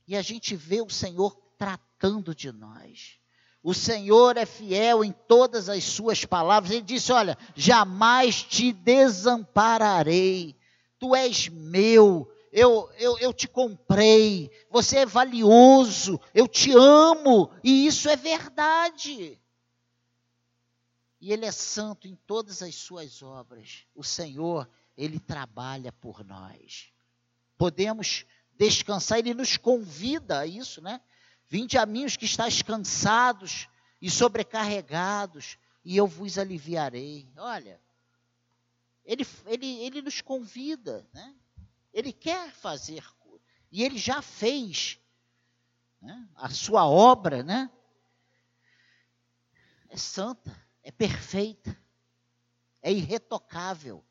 E 0.07 0.15
a 0.15 0.21
gente 0.21 0.55
vê 0.55 0.79
o 0.79 0.89
Senhor 0.91 1.35
tratando 1.57 2.35
de 2.35 2.51
nós. 2.51 3.19
O 3.63 3.73
Senhor 3.73 4.37
é 4.37 4.45
fiel 4.45 5.03
em 5.03 5.11
todas 5.11 5.69
as 5.69 5.83
suas 5.83 6.23
palavras. 6.23 6.71
Ele 6.71 6.83
disse: 6.83 7.11
Olha, 7.11 7.35
jamais 7.55 8.43
te 8.43 8.71
desampararei. 8.71 10.55
Tu 10.99 11.15
és 11.15 11.47
meu. 11.47 12.31
Eu, 12.51 12.87
eu, 12.99 13.17
eu 13.17 13.33
te 13.33 13.47
comprei. 13.47 14.51
Você 14.69 14.99
é 14.99 15.05
valioso. 15.05 16.21
Eu 16.31 16.47
te 16.47 16.71
amo. 16.71 17.49
E 17.63 17.87
isso 17.87 18.07
é 18.07 18.15
verdade 18.15 19.40
e 21.21 21.31
Ele 21.31 21.45
é 21.45 21.51
santo 21.51 22.07
em 22.07 22.15
todas 22.15 22.63
as 22.63 22.73
suas 22.73 23.21
obras. 23.21 23.85
O 23.93 24.03
Senhor, 24.03 24.67
Ele 24.97 25.19
trabalha 25.19 25.91
por 25.91 26.25
nós. 26.25 26.91
Podemos 27.59 28.25
descansar, 28.57 29.19
Ele 29.19 29.35
nos 29.35 29.55
convida 29.55 30.39
a 30.39 30.47
isso, 30.47 30.81
né? 30.81 30.99
Vinde 31.47 31.77
a 31.77 31.85
mim 31.85 32.05
os 32.05 32.17
que 32.17 32.25
estáis 32.25 32.63
cansados 32.63 33.69
e 34.01 34.09
sobrecarregados, 34.09 35.59
e 35.85 35.95
eu 35.95 36.07
vos 36.07 36.39
aliviarei. 36.39 37.31
Olha, 37.37 37.79
Ele, 39.05 39.25
ele, 39.45 39.79
ele 39.79 40.01
nos 40.01 40.21
convida, 40.21 41.07
né? 41.13 41.35
Ele 41.93 42.11
quer 42.11 42.51
fazer, 42.51 43.05
e 43.71 43.83
Ele 43.83 43.97
já 43.99 44.23
fez 44.23 44.97
né? 46.01 46.27
a 46.35 46.49
sua 46.49 46.87
obra, 46.87 47.43
né? 47.43 47.69
É 49.87 49.97
santa 49.97 50.60
é 50.83 50.91
perfeita, 50.91 51.77
é 52.81 52.91
irretocável, 52.91 54.03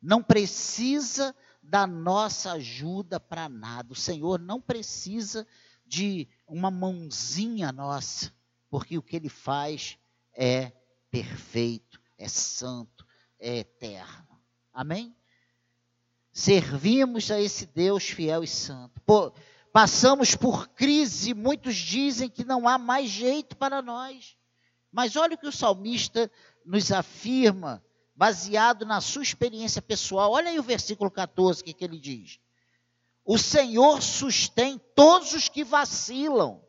não 0.00 0.22
precisa 0.22 1.34
da 1.62 1.86
nossa 1.86 2.52
ajuda 2.52 3.18
para 3.18 3.48
nada. 3.48 3.92
O 3.92 3.96
Senhor 3.96 4.38
não 4.38 4.60
precisa 4.60 5.46
de 5.84 6.28
uma 6.46 6.70
mãozinha 6.70 7.72
nossa, 7.72 8.32
porque 8.70 8.96
o 8.96 9.02
que 9.02 9.16
Ele 9.16 9.28
faz 9.28 9.98
é 10.32 10.72
perfeito, 11.10 12.00
é 12.18 12.28
santo, 12.28 13.06
é 13.38 13.58
eterno. 13.58 14.40
Amém? 14.72 15.16
Servimos 16.32 17.30
a 17.30 17.40
esse 17.40 17.66
Deus 17.66 18.08
fiel 18.08 18.44
e 18.44 18.48
santo. 18.48 19.00
Passamos 19.72 20.34
por 20.34 20.68
crise, 20.68 21.34
muitos 21.34 21.74
dizem 21.74 22.28
que 22.28 22.44
não 22.44 22.68
há 22.68 22.78
mais 22.78 23.08
jeito 23.10 23.56
para 23.56 23.82
nós. 23.82 24.36
Mas 24.96 25.14
olha 25.14 25.34
o 25.34 25.38
que 25.38 25.46
o 25.46 25.52
salmista 25.52 26.32
nos 26.64 26.90
afirma, 26.90 27.84
baseado 28.14 28.86
na 28.86 28.98
sua 29.02 29.22
experiência 29.22 29.82
pessoal. 29.82 30.32
Olha 30.32 30.48
aí 30.48 30.58
o 30.58 30.62
versículo 30.62 31.10
14, 31.10 31.62
que, 31.62 31.74
que 31.74 31.84
ele 31.84 32.00
diz: 32.00 32.40
O 33.22 33.36
Senhor 33.36 34.00
sustém 34.00 34.80
todos 34.94 35.34
os 35.34 35.50
que 35.50 35.62
vacilam 35.62 36.64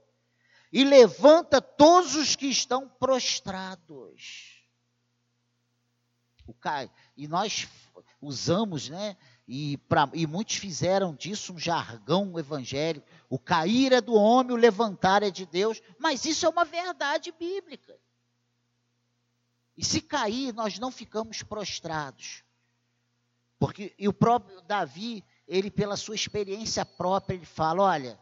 e 0.74 0.84
levanta 0.84 1.62
todos 1.62 2.16
os 2.16 2.36
que 2.36 2.48
estão 2.48 2.90
prostrados. 3.00 4.62
O 6.46 6.54
e 7.16 7.30
nós 7.30 7.66
usamos, 8.22 8.90
né? 8.90 9.16
E, 9.48 9.78
pra, 9.88 10.10
e 10.14 10.28
muitos 10.28 10.58
fizeram 10.58 11.16
disso 11.16 11.54
um 11.54 11.58
jargão 11.58 12.38
evangélico. 12.38 13.08
O 13.30 13.40
cair 13.40 13.94
é 13.94 14.02
do 14.02 14.16
homem, 14.16 14.52
o 14.52 14.58
levantar 14.58 15.24
é 15.24 15.32
de 15.32 15.46
Deus. 15.46 15.82
Mas 15.98 16.26
isso 16.26 16.46
é 16.46 16.50
uma 16.50 16.66
verdade 16.66 17.32
bíblica. 17.32 17.98
E 19.78 19.86
se 19.86 20.02
cair, 20.02 20.54
nós 20.54 20.80
não 20.80 20.92
ficamos 20.92 21.44
prostrados. 21.44 22.44
Porque 23.60 23.94
e 23.98 24.08
o 24.08 24.14
próprio 24.14 24.62
Davi, 24.62 25.24
ele 25.48 25.70
pela 25.70 25.96
sua 25.96 26.16
experiência 26.16 26.86
própria, 26.86 27.36
ele 27.36 27.46
fala, 27.46 27.84
olha, 27.84 28.20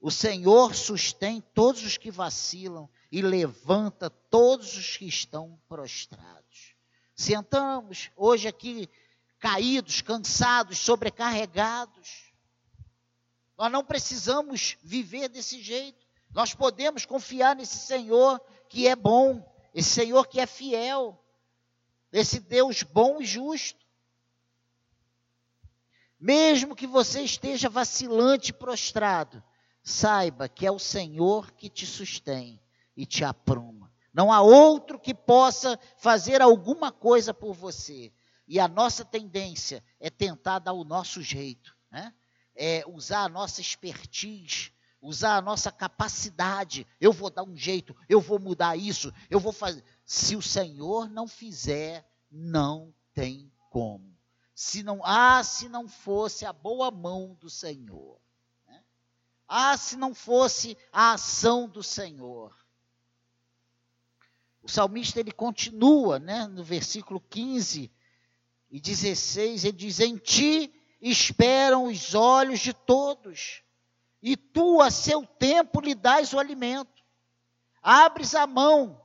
o 0.00 0.10
Senhor 0.10 0.74
sustém 0.74 1.40
todos 1.54 1.82
os 1.84 1.96
que 1.96 2.10
vacilam 2.10 2.88
e 3.10 3.22
levanta 3.22 4.10
todos 4.10 4.76
os 4.76 4.96
que 4.96 5.06
estão 5.06 5.58
prostrados. 5.68 6.74
Sentamos 7.14 8.10
hoje 8.14 8.46
aqui 8.46 8.88
caídos, 9.38 10.02
cansados, 10.02 10.78
sobrecarregados. 10.78 12.32
Nós 13.56 13.72
não 13.72 13.84
precisamos 13.84 14.76
viver 14.82 15.28
desse 15.28 15.62
jeito. 15.62 16.06
Nós 16.30 16.54
podemos 16.54 17.06
confiar 17.06 17.56
nesse 17.56 17.78
Senhor 17.78 18.38
que 18.68 18.86
é 18.86 18.94
bom, 18.94 19.42
esse 19.76 19.90
Senhor 19.90 20.26
que 20.26 20.40
é 20.40 20.46
fiel, 20.46 21.22
esse 22.10 22.40
Deus 22.40 22.82
bom 22.82 23.20
e 23.20 23.26
justo. 23.26 23.84
Mesmo 26.18 26.74
que 26.74 26.86
você 26.86 27.20
esteja 27.20 27.68
vacilante 27.68 28.52
e 28.52 28.54
prostrado, 28.54 29.44
saiba 29.82 30.48
que 30.48 30.66
é 30.66 30.70
o 30.70 30.78
Senhor 30.78 31.52
que 31.52 31.68
te 31.68 31.86
sustém 31.86 32.58
e 32.96 33.04
te 33.04 33.22
apruma. 33.22 33.92
Não 34.14 34.32
há 34.32 34.40
outro 34.40 34.98
que 34.98 35.12
possa 35.12 35.78
fazer 35.98 36.40
alguma 36.40 36.90
coisa 36.90 37.34
por 37.34 37.52
você. 37.52 38.10
E 38.48 38.58
a 38.58 38.66
nossa 38.66 39.04
tendência 39.04 39.84
é 40.00 40.08
tentar 40.08 40.58
dar 40.60 40.72
o 40.72 40.84
nosso 40.84 41.20
jeito, 41.20 41.76
né? 41.90 42.14
é, 42.54 42.82
usar 42.86 43.24
a 43.24 43.28
nossa 43.28 43.60
expertise, 43.60 44.72
usar 45.06 45.36
a 45.36 45.42
nossa 45.42 45.70
capacidade. 45.70 46.86
Eu 47.00 47.12
vou 47.12 47.30
dar 47.30 47.44
um 47.44 47.56
jeito, 47.56 47.96
eu 48.08 48.20
vou 48.20 48.38
mudar 48.38 48.76
isso, 48.76 49.12
eu 49.30 49.38
vou 49.38 49.52
fazer. 49.52 49.82
Se 50.04 50.34
o 50.34 50.42
Senhor 50.42 51.08
não 51.08 51.28
fizer, 51.28 52.04
não 52.30 52.92
tem 53.14 53.50
como. 53.70 54.14
Se 54.54 54.82
não, 54.82 55.00
ah, 55.04 55.42
se 55.44 55.68
não 55.68 55.88
fosse 55.88 56.44
a 56.44 56.52
boa 56.52 56.90
mão 56.90 57.36
do 57.40 57.48
Senhor. 57.48 58.18
Né? 58.66 58.82
Ah, 59.46 59.76
se 59.76 59.96
não 59.96 60.14
fosse 60.14 60.76
a 60.92 61.12
ação 61.12 61.68
do 61.68 61.82
Senhor. 61.82 62.54
O 64.62 64.68
salmista 64.68 65.20
ele 65.20 65.30
continua, 65.30 66.18
né, 66.18 66.48
no 66.48 66.64
versículo 66.64 67.20
15 67.20 67.92
e 68.68 68.80
16, 68.80 69.64
ele 69.64 69.76
diz: 69.76 70.00
Em 70.00 70.16
ti 70.16 70.74
esperam 71.00 71.84
os 71.84 72.14
olhos 72.14 72.58
de 72.58 72.72
todos, 72.72 73.62
e 74.26 74.36
tu 74.36 74.80
a 74.80 74.90
seu 74.90 75.24
tempo 75.24 75.80
lhe 75.80 75.94
dás 75.94 76.32
o 76.32 76.38
alimento. 76.40 77.04
Abres 77.80 78.34
a 78.34 78.44
mão 78.44 79.00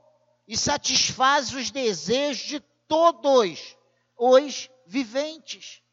e 0.48 0.58
satisfazes 0.58 1.54
os 1.54 1.70
desejos 1.70 2.44
de 2.48 2.60
todos 2.88 3.78
os 4.18 4.68
viventes. 4.84 5.84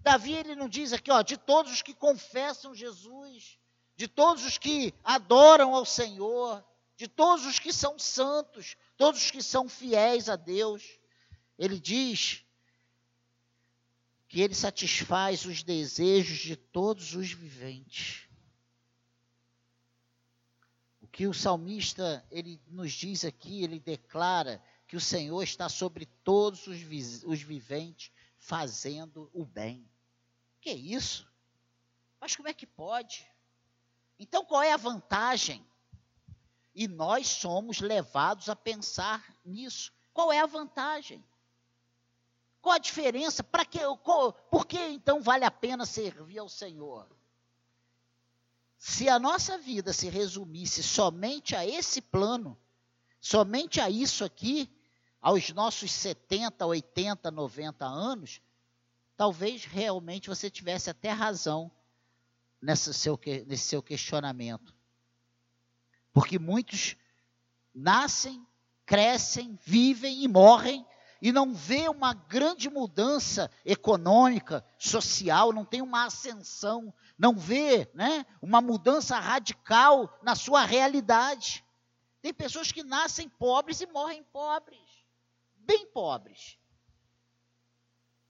Davi 0.00 0.32
ele 0.32 0.56
não 0.56 0.68
diz 0.68 0.92
aqui, 0.92 1.12
ó, 1.12 1.22
de 1.22 1.36
todos 1.36 1.70
os 1.70 1.80
que 1.80 1.94
confessam 1.94 2.74
Jesus, 2.74 3.56
de 3.94 4.08
todos 4.08 4.44
os 4.44 4.58
que 4.58 4.92
adoram 5.04 5.72
ao 5.72 5.84
Senhor, 5.84 6.64
de 6.96 7.06
todos 7.06 7.46
os 7.46 7.60
que 7.60 7.72
são 7.72 7.96
santos, 8.00 8.76
todos 8.96 9.22
os 9.22 9.30
que 9.30 9.44
são 9.44 9.68
fiéis 9.68 10.28
a 10.28 10.34
Deus. 10.34 10.82
Ele 11.56 11.78
diz 11.78 12.44
que 14.26 14.40
ele 14.40 14.56
satisfaz 14.56 15.44
os 15.44 15.62
desejos 15.62 16.38
de 16.38 16.56
todos 16.56 17.14
os 17.14 17.30
viventes. 17.30 18.25
Que 21.16 21.26
o 21.26 21.32
salmista 21.32 22.22
ele 22.30 22.60
nos 22.68 22.92
diz 22.92 23.24
aqui, 23.24 23.64
ele 23.64 23.80
declara 23.80 24.62
que 24.86 24.98
o 24.98 25.00
Senhor 25.00 25.42
está 25.42 25.66
sobre 25.66 26.04
todos 26.04 26.66
os, 26.66 26.78
os 27.24 27.40
viventes 27.40 28.12
fazendo 28.38 29.30
o 29.32 29.42
bem. 29.42 29.88
Que 30.60 30.72
isso? 30.72 31.26
Mas 32.20 32.36
como 32.36 32.48
é 32.48 32.52
que 32.52 32.66
pode? 32.66 33.26
Então 34.18 34.44
qual 34.44 34.62
é 34.62 34.74
a 34.74 34.76
vantagem? 34.76 35.66
E 36.74 36.86
nós 36.86 37.26
somos 37.28 37.80
levados 37.80 38.50
a 38.50 38.54
pensar 38.54 39.24
nisso. 39.42 39.94
Qual 40.12 40.30
é 40.30 40.40
a 40.40 40.46
vantagem? 40.46 41.24
Qual 42.60 42.74
a 42.74 42.78
diferença? 42.78 43.42
Para 43.42 43.64
que, 43.64 43.78
por 44.50 44.66
que 44.66 44.78
então 44.78 45.22
vale 45.22 45.46
a 45.46 45.50
pena 45.50 45.86
servir 45.86 46.40
ao 46.40 46.48
Senhor? 46.50 47.08
Se 48.88 49.08
a 49.08 49.18
nossa 49.18 49.58
vida 49.58 49.92
se 49.92 50.08
resumisse 50.08 50.80
somente 50.80 51.56
a 51.56 51.66
esse 51.66 52.00
plano, 52.00 52.56
somente 53.20 53.80
a 53.80 53.90
isso 53.90 54.24
aqui, 54.24 54.70
aos 55.20 55.50
nossos 55.50 55.90
70, 55.90 56.64
80, 56.64 57.32
90 57.32 57.84
anos, 57.84 58.40
talvez 59.16 59.64
realmente 59.64 60.28
você 60.28 60.48
tivesse 60.48 60.88
até 60.88 61.10
razão 61.10 61.68
nesse 62.62 62.94
seu, 62.94 63.18
nesse 63.44 63.64
seu 63.64 63.82
questionamento. 63.82 64.72
Porque 66.12 66.38
muitos 66.38 66.96
nascem, 67.74 68.46
crescem, 68.86 69.58
vivem 69.64 70.22
e 70.22 70.28
morrem 70.28 70.86
e 71.20 71.32
não 71.32 71.54
vê 71.54 71.88
uma 71.88 72.14
grande 72.14 72.68
mudança 72.68 73.50
econômica, 73.64 74.64
social, 74.78 75.52
não 75.52 75.64
tem 75.64 75.80
uma 75.82 76.04
ascensão, 76.04 76.92
não 77.18 77.36
vê 77.36 77.90
né, 77.94 78.26
uma 78.40 78.60
mudança 78.60 79.18
radical 79.18 80.18
na 80.22 80.34
sua 80.34 80.64
realidade. 80.64 81.64
Tem 82.20 82.32
pessoas 82.32 82.72
que 82.72 82.82
nascem 82.82 83.28
pobres 83.28 83.80
e 83.80 83.86
morrem 83.86 84.22
pobres, 84.24 84.80
bem 85.56 85.86
pobres. 85.86 86.58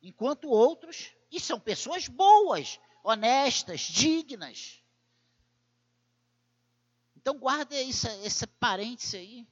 Enquanto 0.03 0.49
outros, 0.49 1.13
e 1.31 1.41
são 1.41 1.59
pessoas 1.59 2.07
boas, 2.07 2.79
honestas, 3.03 3.81
dignas, 3.81 4.81
então 7.27 7.41
guarda 7.41 7.75
esse, 7.75 8.07
esse 8.25 8.47
parêntese 8.47 9.17
aí. 9.17 9.49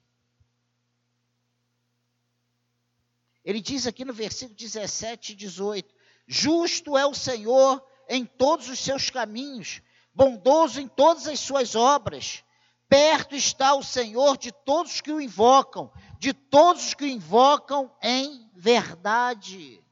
Ele 3.45 3.61
diz 3.61 3.87
aqui 3.87 4.05
no 4.05 4.13
versículo 4.13 4.57
17 4.57 5.33
e 5.33 5.37
18: 5.37 5.95
Justo 6.27 6.97
é 6.97 7.05
o 7.05 7.15
Senhor 7.15 7.85
em 8.09 8.25
todos 8.25 8.69
os 8.69 8.79
seus 8.79 9.11
caminhos, 9.11 9.83
bondoso 10.15 10.81
em 10.81 10.89
todas 10.89 11.27
as 11.27 11.41
suas 11.41 11.75
obras. 11.75 12.43
Perto 12.89 13.35
está 13.35 13.75
o 13.75 13.83
Senhor 13.83 14.39
de 14.39 14.53
todos 14.53 15.01
que 15.01 15.13
o 15.13 15.21
invocam, 15.21 15.93
de 16.19 16.33
todos 16.33 16.87
os 16.87 16.95
que 16.95 17.05
o 17.05 17.09
invocam 17.09 17.91
em 18.03 18.49
verdade. 18.55 19.83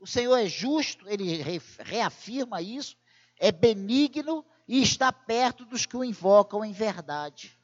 O 0.00 0.06
Senhor 0.06 0.36
é 0.36 0.46
justo, 0.46 1.08
ele 1.08 1.42
reafirma 1.78 2.62
isso, 2.62 2.96
é 3.38 3.52
benigno 3.52 4.44
e 4.66 4.82
está 4.82 5.12
perto 5.12 5.64
dos 5.64 5.86
que 5.86 5.96
o 5.96 6.04
invocam 6.04 6.64
em 6.64 6.72
verdade. 6.72 7.58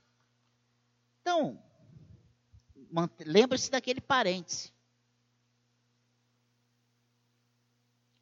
Então, 1.20 1.62
lembre-se 3.24 3.70
daquele 3.70 4.00
parêntese. 4.00 4.72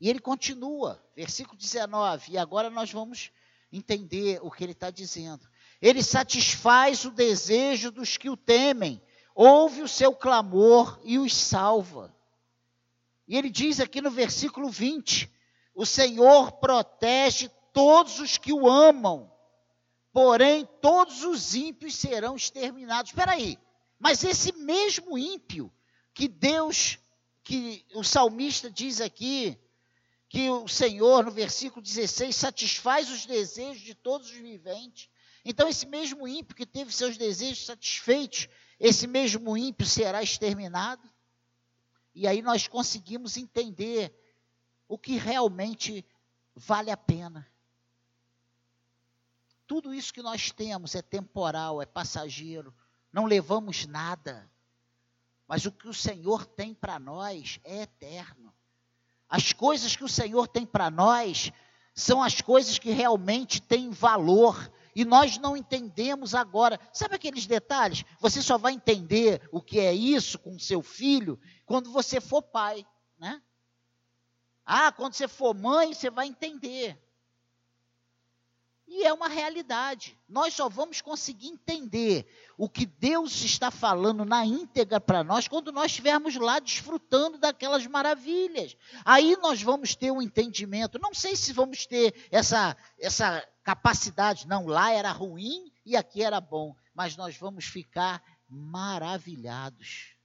E 0.00 0.09
ele 0.09 0.18
continua, 0.18 1.02
versículo 1.14 1.59
19, 1.59 2.33
e 2.33 2.38
agora 2.38 2.70
nós 2.70 2.90
vamos 2.90 3.30
entender 3.70 4.40
o 4.42 4.50
que 4.50 4.64
ele 4.64 4.72
está 4.72 4.90
dizendo. 4.90 5.46
Ele 5.80 6.02
satisfaz 6.02 7.04
o 7.04 7.11
desejo 7.11 7.90
dos 7.90 8.16
que 8.16 8.30
o 8.30 8.37
temem, 8.37 9.02
ouve 9.35 9.83
o 9.83 9.88
seu 9.88 10.14
clamor 10.14 10.98
e 11.04 11.18
os 11.18 11.35
salva. 11.35 12.14
E 13.28 13.37
ele 13.37 13.50
diz 13.50 13.78
aqui 13.78 14.00
no 14.00 14.11
versículo 14.11 14.70
20: 14.70 15.30
O 15.74 15.85
Senhor 15.85 16.52
protege 16.52 17.50
todos 17.72 18.18
os 18.18 18.38
que 18.38 18.52
o 18.52 18.68
amam, 18.68 19.30
porém 20.12 20.66
todos 20.80 21.24
os 21.24 21.54
ímpios 21.54 21.94
serão 21.94 22.37
exterminados. 22.37 23.11
Espera 23.11 23.33
aí, 23.33 23.59
mas 24.00 24.24
esse 24.24 24.52
mesmo 24.52 25.18
ímpio 25.18 25.70
que 26.14 26.26
Deus, 26.26 26.98
que 27.44 27.84
o 27.94 28.02
salmista 28.02 28.70
diz 28.70 28.98
aqui, 28.98 29.60
que 30.26 30.48
o 30.48 30.66
Senhor, 30.66 31.26
no 31.26 31.30
versículo 31.30 31.82
16, 31.82 32.34
satisfaz 32.34 33.10
os 33.10 33.26
desejos 33.26 33.82
de 33.82 33.94
todos 33.94 34.28
os 34.30 34.36
viventes. 34.36 35.10
Então, 35.44 35.68
esse 35.68 35.86
mesmo 35.86 36.26
ímpio 36.26 36.56
que 36.56 36.64
teve 36.64 36.90
seus 36.92 37.18
desejos 37.18 37.66
satisfeitos, 37.66 38.48
esse 38.78 39.06
mesmo 39.06 39.54
ímpio 39.56 39.86
será 39.86 40.22
exterminado. 40.22 41.06
E 42.14 42.26
aí 42.26 42.40
nós 42.40 42.66
conseguimos 42.66 43.36
entender 43.36 44.14
o 44.88 44.96
que 44.96 45.16
realmente 45.16 46.06
vale 46.54 46.90
a 46.90 46.96
pena. 46.96 47.46
Tudo 49.66 49.92
isso 49.92 50.12
que 50.12 50.22
nós 50.22 50.50
temos 50.50 50.94
é 50.94 51.02
temporal, 51.02 51.82
é 51.82 51.86
passageiro, 51.86 52.74
não 53.12 53.25
levamos 53.25 53.87
nada. 53.87 54.51
Mas 55.46 55.66
o 55.66 55.73
que 55.73 55.88
o 55.88 55.94
Senhor 55.94 56.46
tem 56.46 56.73
para 56.75 56.99
nós 56.99 57.59
é 57.64 57.83
eterno. 57.83 58.55
As 59.29 59.53
coisas 59.53 59.96
que 59.96 60.05
o 60.05 60.09
Senhor 60.09 60.46
tem 60.49 60.64
para 60.64 60.90
nós 60.90 61.53
são 61.94 62.23
as 62.23 62.40
coisas 62.40 62.79
que 62.79 62.90
realmente 62.90 63.61
têm 63.61 63.90
valor. 63.90 64.70
E 64.94 65.05
nós 65.05 65.38
não 65.38 65.57
entendemos 65.57 66.35
agora. 66.35 66.79
Sabe 66.92 67.14
aqueles 67.14 67.46
detalhes? 67.46 68.05
Você 68.18 68.42
só 68.42 68.59
vai 68.59 68.73
entender 68.73 69.49
o 69.53 69.61
que 69.61 69.79
é 69.79 69.92
isso 69.92 70.38
com 70.38 70.59
seu 70.59 70.83
filho 70.83 71.38
quando 71.66 71.90
você 71.92 72.20
for 72.20 72.42
pai, 72.42 72.87
né? 73.18 73.40
Ah, 74.64 74.92
quando 74.92 75.14
você 75.14 75.27
for 75.27 75.55
mãe, 75.55 75.94
você 75.94 76.11
vai 76.11 76.27
entender. 76.27 76.96
E 78.92 79.05
é 79.05 79.12
uma 79.12 79.29
realidade. 79.29 80.18
Nós 80.29 80.53
só 80.53 80.68
vamos 80.68 81.00
conseguir 81.00 81.46
entender 81.46 82.26
o 82.59 82.68
que 82.68 82.85
Deus 82.85 83.40
está 83.42 83.70
falando 83.70 84.24
na 84.24 84.44
íntegra 84.44 85.00
para 85.00 85.22
nós 85.22 85.46
quando 85.46 85.70
nós 85.70 85.92
estivermos 85.92 86.35
lá 86.35 86.59
desfrutando 86.59 87.38
daquelas 87.38 87.87
maravilhas. 87.87 88.76
Aí 89.05 89.37
nós 89.37 89.62
vamos 89.62 89.94
ter 89.94 90.11
um 90.11 90.20
entendimento. 90.20 90.98
Não 90.98 91.14
sei 91.14 91.37
se 91.37 91.53
vamos 91.53 91.87
ter 91.87 92.12
essa, 92.33 92.76
essa 92.98 93.46
capacidade. 93.62 94.48
Não, 94.48 94.66
lá 94.66 94.90
era 94.90 95.12
ruim 95.12 95.72
e 95.87 95.96
aqui 95.96 96.24
era 96.24 96.40
bom. 96.40 96.74
Mas 96.92 97.16
nós 97.16 97.37
vamos 97.37 97.66
ficar 97.66 98.20
maravilhados 98.48 100.16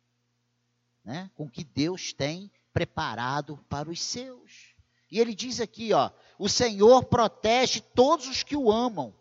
né, 1.04 1.30
com 1.36 1.44
o 1.44 1.52
que 1.52 1.64
Deus 1.64 2.14
tem 2.14 2.52
preparado 2.74 3.64
para 3.70 3.92
os 3.92 4.02
seus. 4.02 4.75
E 5.12 5.20
ele 5.20 5.36
diz 5.36 5.60
aqui, 5.62 5.94
ó, 5.94 6.10
o 6.38 6.50
Senhor 6.50 7.06
protege 7.06 7.80
todos 7.80 8.28
os 8.28 8.44
que 8.44 8.56
o 8.56 8.72
amam, 8.72 9.14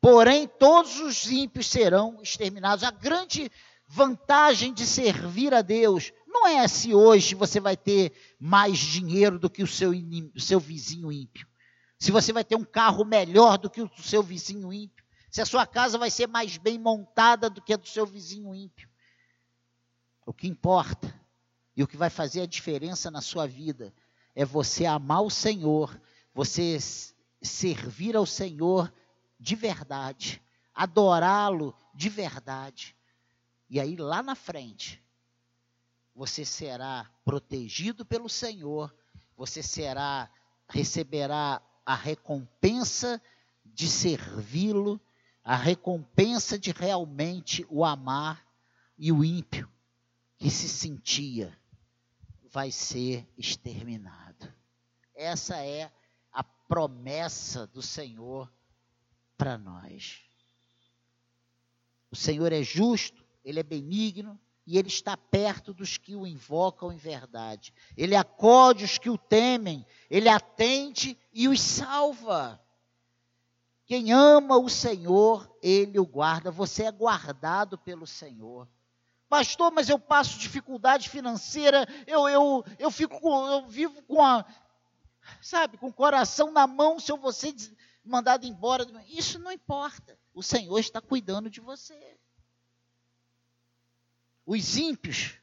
porém 0.00 0.46
todos 0.46 1.00
os 1.00 1.30
ímpios 1.30 1.66
serão 1.66 2.20
exterminados. 2.22 2.84
A 2.84 2.90
grande 2.90 3.50
vantagem 3.86 4.72
de 4.72 4.86
servir 4.86 5.52
a 5.52 5.62
Deus 5.62 6.12
não 6.26 6.46
é 6.46 6.66
se 6.68 6.94
hoje 6.94 7.34
você 7.34 7.60
vai 7.60 7.76
ter 7.76 8.12
mais 8.38 8.78
dinheiro 8.78 9.38
do 9.38 9.50
que 9.50 9.62
o 9.62 9.66
seu, 9.66 9.92
o 10.34 10.40
seu 10.40 10.60
vizinho 10.60 11.12
ímpio. 11.12 11.46
Se 11.98 12.10
você 12.10 12.32
vai 12.32 12.44
ter 12.44 12.56
um 12.56 12.64
carro 12.64 13.04
melhor 13.04 13.56
do 13.56 13.70
que 13.70 13.80
o 13.80 13.90
seu 14.02 14.22
vizinho 14.22 14.72
ímpio. 14.72 15.04
Se 15.30 15.40
a 15.40 15.46
sua 15.46 15.66
casa 15.66 15.98
vai 15.98 16.10
ser 16.10 16.28
mais 16.28 16.56
bem 16.56 16.78
montada 16.78 17.48
do 17.50 17.62
que 17.62 17.72
a 17.72 17.76
do 17.76 17.88
seu 17.88 18.06
vizinho 18.06 18.54
ímpio. 18.54 18.88
O 20.26 20.32
que 20.32 20.46
importa 20.46 21.12
e 21.76 21.82
o 21.82 21.88
que 21.88 21.96
vai 21.96 22.10
fazer 22.10 22.42
a 22.42 22.46
diferença 22.46 23.10
na 23.10 23.20
sua 23.20 23.46
vida 23.46 23.92
é 24.34 24.44
você 24.44 24.84
amar 24.86 25.22
o 25.22 25.30
Senhor, 25.30 26.00
você 26.32 26.78
servir 27.42 28.16
ao 28.16 28.26
Senhor 28.26 28.92
de 29.38 29.54
verdade, 29.54 30.42
adorá-lo 30.74 31.74
de 31.94 32.08
verdade. 32.08 32.96
E 33.68 33.78
aí 33.78 33.96
lá 33.96 34.22
na 34.22 34.34
frente, 34.34 35.02
você 36.14 36.44
será 36.44 37.10
protegido 37.24 38.04
pelo 38.04 38.28
Senhor, 38.28 38.94
você 39.36 39.62
será 39.62 40.30
receberá 40.68 41.60
a 41.84 41.94
recompensa 41.94 43.20
de 43.64 43.88
servi-lo, 43.88 45.00
a 45.42 45.56
recompensa 45.56 46.58
de 46.58 46.70
realmente 46.70 47.66
o 47.68 47.84
amar 47.84 48.46
e 48.96 49.12
o 49.12 49.24
ímpio 49.24 49.70
que 50.38 50.50
se 50.50 50.68
sentia 50.68 51.56
vai 52.50 52.70
ser 52.70 53.28
exterminado. 53.36 54.23
Essa 55.14 55.64
é 55.64 55.90
a 56.32 56.42
promessa 56.42 57.66
do 57.66 57.80
Senhor 57.80 58.52
para 59.36 59.56
nós. 59.56 60.20
O 62.10 62.16
Senhor 62.16 62.52
é 62.52 62.62
justo, 62.62 63.24
ele 63.44 63.60
é 63.60 63.62
benigno 63.62 64.38
e 64.66 64.78
ele 64.78 64.88
está 64.88 65.16
perto 65.16 65.74
dos 65.74 65.96
que 65.96 66.16
o 66.16 66.26
invocam 66.26 66.92
em 66.92 66.96
verdade. 66.96 67.72
Ele 67.96 68.16
acode 68.16 68.84
os 68.84 68.98
que 68.98 69.10
o 69.10 69.18
temem, 69.18 69.86
ele 70.08 70.28
atende 70.28 71.18
e 71.32 71.48
os 71.48 71.60
salva. 71.60 72.60
Quem 73.86 74.12
ama 74.12 74.56
o 74.56 74.68
Senhor, 74.70 75.50
ele 75.62 75.98
o 75.98 76.06
guarda. 76.06 76.50
Você 76.50 76.84
é 76.84 76.90
guardado 76.90 77.76
pelo 77.76 78.06
Senhor. 78.06 78.66
Pastor, 79.28 79.72
mas 79.72 79.88
eu 79.88 79.98
passo 79.98 80.38
dificuldade 80.38 81.08
financeira, 81.08 81.86
eu, 82.06 82.28
eu, 82.28 82.64
eu 82.78 82.90
fico 82.90 83.16
eu 83.48 83.66
vivo 83.66 84.00
com 84.02 84.22
a, 84.22 84.44
sabe, 85.40 85.76
com 85.76 85.88
o 85.88 85.92
coração 85.92 86.52
na 86.52 86.66
mão 86.66 86.98
se 86.98 87.10
eu 87.10 87.16
vou 87.16 87.32
ser 87.32 87.54
mandado 88.04 88.46
embora. 88.46 88.86
Isso 89.08 89.38
não 89.38 89.52
importa. 89.52 90.18
O 90.32 90.42
Senhor 90.42 90.78
está 90.78 91.00
cuidando 91.00 91.48
de 91.48 91.60
você. 91.60 92.18
Os 94.46 94.76
ímpios 94.76 95.38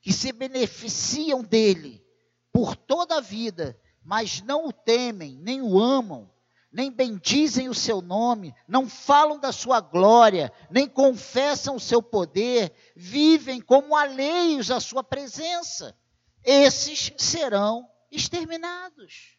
que 0.00 0.12
se 0.12 0.32
beneficiam 0.32 1.42
dele 1.42 2.04
por 2.52 2.76
toda 2.76 3.16
a 3.16 3.20
vida, 3.20 3.78
mas 4.04 4.42
não 4.42 4.66
o 4.66 4.72
temem, 4.72 5.38
nem 5.38 5.62
o 5.62 5.78
amam, 5.78 6.30
nem 6.72 6.90
bendizem 6.90 7.68
o 7.68 7.74
seu 7.74 8.00
nome, 8.00 8.54
não 8.66 8.88
falam 8.88 9.38
da 9.38 9.52
sua 9.52 9.80
glória, 9.80 10.52
nem 10.70 10.88
confessam 10.88 11.76
o 11.76 11.80
seu 11.80 12.02
poder, 12.02 12.72
vivem 12.96 13.60
como 13.60 13.96
alheios 13.96 14.70
à 14.70 14.80
sua 14.80 15.04
presença. 15.04 15.96
Esses 16.42 17.12
serão 17.16 17.88
exterminados. 18.12 19.38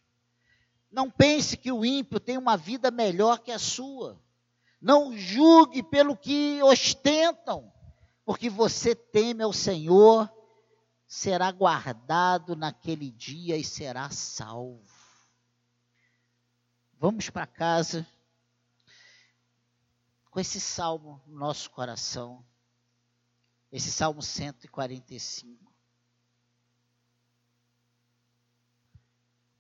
Não 0.92 1.10
pense 1.10 1.56
que 1.58 1.72
o 1.72 1.86
ímpio 1.86 2.20
tem 2.20 2.38
uma 2.38 2.58
vida 2.58 2.92
melhor 2.92 3.40
que 3.40 3.52
a 3.52 3.60
sua. 3.60 4.22
Não 4.82 5.18
julgue 5.18 5.82
pelo 5.82 6.18
que 6.18 6.62
ostentam, 6.64 7.72
porque 8.26 8.50
você 8.50 8.94
teme 8.94 9.44
ao 9.44 9.54
Senhor, 9.54 10.30
será 11.08 11.52
guardado 11.52 12.56
naquele 12.56 13.12
dia 13.12 13.56
e 13.58 13.64
será 13.64 14.10
salvo. 14.10 14.82
Vamos 17.00 17.30
para 17.30 17.48
casa 17.48 18.08
com 20.30 20.40
esse 20.40 20.60
salmo 20.60 21.22
no 21.28 21.38
nosso 21.38 21.70
coração, 21.70 22.44
esse 23.72 23.92
salmo 23.92 24.22
145. 24.22 25.73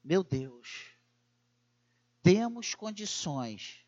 Meu 0.04 0.22
Deus, 0.22 0.92
temos 2.22 2.76
condições 2.76 3.86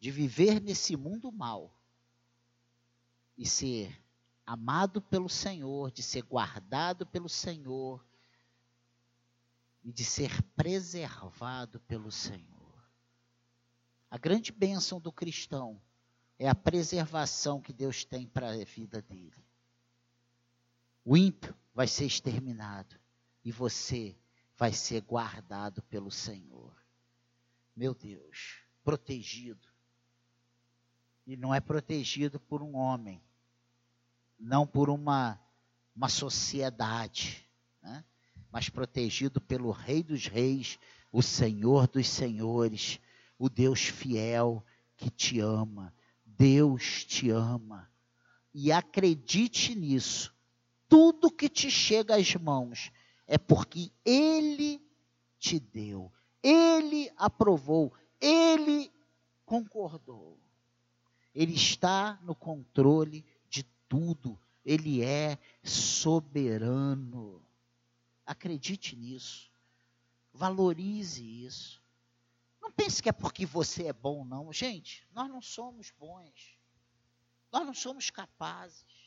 de 0.00 0.10
viver 0.10 0.60
nesse 0.60 0.96
mundo 0.96 1.30
mal 1.30 1.72
e 3.38 3.46
ser 3.46 4.02
amado 4.44 5.00
pelo 5.00 5.28
Senhor, 5.28 5.92
de 5.92 6.02
ser 6.02 6.22
guardado 6.22 7.06
pelo 7.06 7.28
Senhor 7.28 8.04
e 9.82 9.92
de 9.92 10.04
ser 10.04 10.42
preservado 10.54 11.78
pelo 11.80 12.10
Senhor. 12.10 12.54
A 14.10 14.18
grande 14.18 14.50
bênção 14.50 15.00
do 15.00 15.12
cristão 15.12 15.80
é 16.38 16.48
a 16.48 16.54
preservação 16.54 17.60
que 17.60 17.72
Deus 17.72 18.04
tem 18.04 18.26
para 18.26 18.50
a 18.50 18.64
vida 18.64 19.00
dele. 19.00 19.44
O 21.04 21.16
ímpio 21.16 21.56
vai 21.72 21.86
ser 21.86 22.06
exterminado 22.06 22.98
e 23.44 23.52
você 23.52 24.16
vai 24.56 24.72
ser 24.72 25.00
guardado 25.02 25.82
pelo 25.82 26.10
Senhor 26.10 26.84
meu 27.76 27.94
Deus, 27.94 28.60
protegido. 28.84 29.68
E 31.26 31.36
não 31.36 31.54
é 31.54 31.60
protegido 31.60 32.38
por 32.38 32.62
um 32.62 32.76
homem, 32.76 33.22
não 34.38 34.66
por 34.66 34.90
uma, 34.90 35.40
uma 35.96 36.08
sociedade, 36.08 37.48
né? 37.82 38.04
mas 38.50 38.68
protegido 38.68 39.40
pelo 39.40 39.70
Rei 39.70 40.02
dos 40.02 40.26
Reis, 40.26 40.78
o 41.10 41.22
Senhor 41.22 41.88
dos 41.88 42.08
Senhores, 42.08 43.00
o 43.38 43.48
Deus 43.48 43.80
fiel 43.80 44.64
que 44.96 45.10
te 45.10 45.40
ama. 45.40 45.92
Deus 46.24 47.04
te 47.04 47.30
ama. 47.30 47.90
E 48.52 48.70
acredite 48.70 49.74
nisso. 49.74 50.34
Tudo 50.88 51.30
que 51.30 51.48
te 51.48 51.70
chega 51.70 52.16
às 52.16 52.34
mãos 52.34 52.92
é 53.26 53.38
porque 53.38 53.90
Ele 54.04 54.80
te 55.38 55.58
deu. 55.58 56.12
Ele 56.42 57.10
aprovou, 57.16 57.92
ele 58.20 58.92
concordou. 59.44 60.38
Ele 61.34 61.54
está 61.54 62.18
no 62.22 62.34
controle 62.34 63.24
de 63.48 63.62
tudo. 63.88 64.38
Ele 64.64 65.02
é 65.02 65.38
soberano. 65.62 67.42
Acredite 68.26 68.94
nisso. 68.94 69.50
Valorize 70.32 71.22
isso. 71.22 71.82
Não 72.60 72.70
pense 72.70 73.02
que 73.02 73.08
é 73.08 73.12
porque 73.12 73.44
você 73.44 73.88
é 73.88 73.92
bom, 73.92 74.24
não. 74.24 74.52
Gente, 74.52 75.06
nós 75.12 75.28
não 75.28 75.40
somos 75.42 75.90
bons. 75.90 76.58
Nós 77.52 77.66
não 77.66 77.74
somos 77.74 78.10
capazes. 78.10 79.03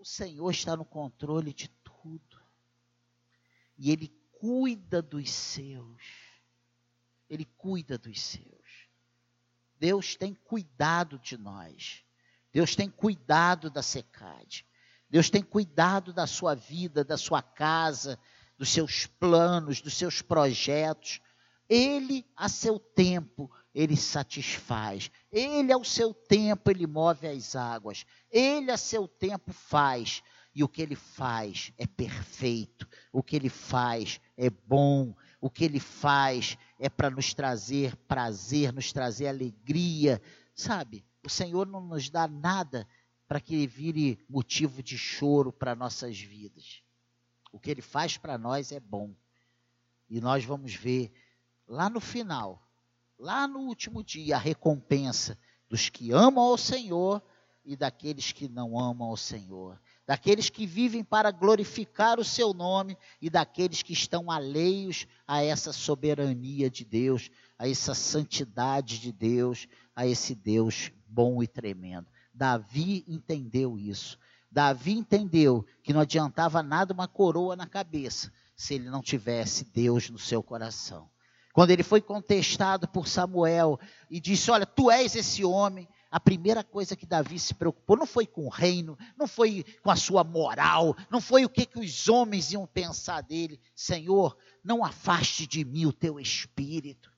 O 0.00 0.04
Senhor 0.06 0.50
está 0.50 0.74
no 0.74 0.84
controle 0.84 1.52
de 1.52 1.68
tudo. 1.84 2.40
E 3.76 3.90
Ele 3.90 4.08
cuida 4.32 5.02
dos 5.02 5.30
seus. 5.30 6.00
Ele 7.28 7.44
cuida 7.44 7.98
dos 7.98 8.18
seus. 8.18 8.88
Deus 9.78 10.16
tem 10.16 10.32
cuidado 10.32 11.18
de 11.18 11.36
nós. 11.36 12.02
Deus 12.50 12.74
tem 12.74 12.88
cuidado 12.88 13.68
da 13.68 13.82
secade. 13.82 14.66
Deus 15.10 15.28
tem 15.28 15.42
cuidado 15.42 16.14
da 16.14 16.26
sua 16.26 16.54
vida, 16.54 17.04
da 17.04 17.18
sua 17.18 17.42
casa, 17.42 18.18
dos 18.56 18.70
seus 18.70 19.04
planos, 19.04 19.82
dos 19.82 19.92
seus 19.92 20.22
projetos. 20.22 21.20
Ele, 21.68 22.24
a 22.34 22.48
seu 22.48 22.78
tempo, 22.78 23.50
ele 23.74 23.96
satisfaz. 23.96 25.10
Ele, 25.30 25.72
ao 25.72 25.84
seu 25.84 26.12
tempo, 26.12 26.70
ele 26.70 26.86
move 26.86 27.26
as 27.26 27.54
águas. 27.54 28.04
Ele, 28.30 28.70
a 28.70 28.76
seu 28.76 29.06
tempo, 29.06 29.52
faz. 29.52 30.22
E 30.54 30.64
o 30.64 30.68
que 30.68 30.82
ele 30.82 30.96
faz 30.96 31.72
é 31.78 31.86
perfeito, 31.86 32.88
o 33.12 33.22
que 33.22 33.36
ele 33.36 33.48
faz 33.48 34.20
é 34.36 34.50
bom, 34.50 35.14
o 35.40 35.48
que 35.48 35.64
ele 35.64 35.78
faz 35.78 36.58
é 36.78 36.88
para 36.88 37.08
nos 37.08 37.32
trazer 37.32 37.94
prazer, 38.08 38.72
nos 38.72 38.92
trazer 38.92 39.28
alegria. 39.28 40.20
Sabe, 40.52 41.04
o 41.24 41.30
Senhor 41.30 41.66
não 41.66 41.80
nos 41.80 42.10
dá 42.10 42.26
nada 42.26 42.86
para 43.28 43.40
que 43.40 43.54
ele 43.54 43.66
vire 43.68 44.18
motivo 44.28 44.82
de 44.82 44.98
choro 44.98 45.52
para 45.52 45.76
nossas 45.76 46.18
vidas. 46.18 46.82
O 47.52 47.60
que 47.60 47.70
ele 47.70 47.82
faz 47.82 48.16
para 48.16 48.36
nós 48.36 48.72
é 48.72 48.80
bom. 48.80 49.14
E 50.08 50.20
nós 50.20 50.44
vamos 50.44 50.74
ver 50.74 51.12
lá 51.66 51.88
no 51.88 52.00
final, 52.00 52.60
lá 53.20 53.46
no 53.46 53.60
último 53.60 54.02
dia, 54.02 54.36
a 54.36 54.38
recompensa 54.38 55.38
dos 55.68 55.88
que 55.88 56.10
amam 56.10 56.42
ao 56.42 56.58
Senhor 56.58 57.22
e 57.64 57.76
daqueles 57.76 58.32
que 58.32 58.48
não 58.48 58.78
amam 58.78 59.08
ao 59.08 59.16
Senhor 59.16 59.78
daqueles 60.10 60.50
que 60.50 60.66
vivem 60.66 61.04
para 61.04 61.30
glorificar 61.30 62.18
o 62.18 62.24
seu 62.24 62.52
nome 62.52 62.98
e 63.22 63.30
daqueles 63.30 63.80
que 63.80 63.92
estão 63.92 64.28
alheios 64.28 65.06
a 65.24 65.40
essa 65.40 65.72
soberania 65.72 66.68
de 66.68 66.84
Deus, 66.84 67.30
a 67.56 67.68
essa 67.68 67.94
santidade 67.94 68.98
de 68.98 69.12
Deus, 69.12 69.68
a 69.94 70.04
esse 70.04 70.34
Deus 70.34 70.90
bom 71.06 71.40
e 71.44 71.46
tremendo. 71.46 72.08
Davi 72.34 73.04
entendeu 73.06 73.78
isso. 73.78 74.18
Davi 74.50 74.94
entendeu 74.94 75.64
que 75.80 75.92
não 75.92 76.00
adiantava 76.00 76.60
nada 76.60 76.92
uma 76.92 77.06
coroa 77.06 77.54
na 77.54 77.68
cabeça 77.68 78.32
se 78.56 78.74
ele 78.74 78.90
não 78.90 79.00
tivesse 79.00 79.64
Deus 79.72 80.10
no 80.10 80.18
seu 80.18 80.42
coração. 80.42 81.08
Quando 81.52 81.70
ele 81.70 81.82
foi 81.82 82.00
contestado 82.00 82.86
por 82.88 83.08
Samuel 83.08 83.78
e 84.08 84.20
disse: 84.20 84.50
Olha, 84.50 84.66
tu 84.66 84.90
és 84.90 85.14
esse 85.16 85.44
homem. 85.44 85.88
A 86.10 86.18
primeira 86.18 86.64
coisa 86.64 86.96
que 86.96 87.06
Davi 87.06 87.38
se 87.38 87.54
preocupou 87.54 87.96
não 87.96 88.06
foi 88.06 88.26
com 88.26 88.44
o 88.44 88.48
reino, 88.48 88.98
não 89.16 89.28
foi 89.28 89.64
com 89.80 89.92
a 89.92 89.96
sua 89.96 90.24
moral, 90.24 90.96
não 91.08 91.20
foi 91.20 91.44
o 91.44 91.48
que, 91.48 91.64
que 91.64 91.78
os 91.78 92.08
homens 92.08 92.52
iam 92.52 92.66
pensar 92.66 93.20
dele. 93.20 93.60
Senhor, 93.76 94.36
não 94.62 94.84
afaste 94.84 95.46
de 95.46 95.64
mim 95.64 95.86
o 95.86 95.92
teu 95.92 96.18
espírito. 96.18 97.12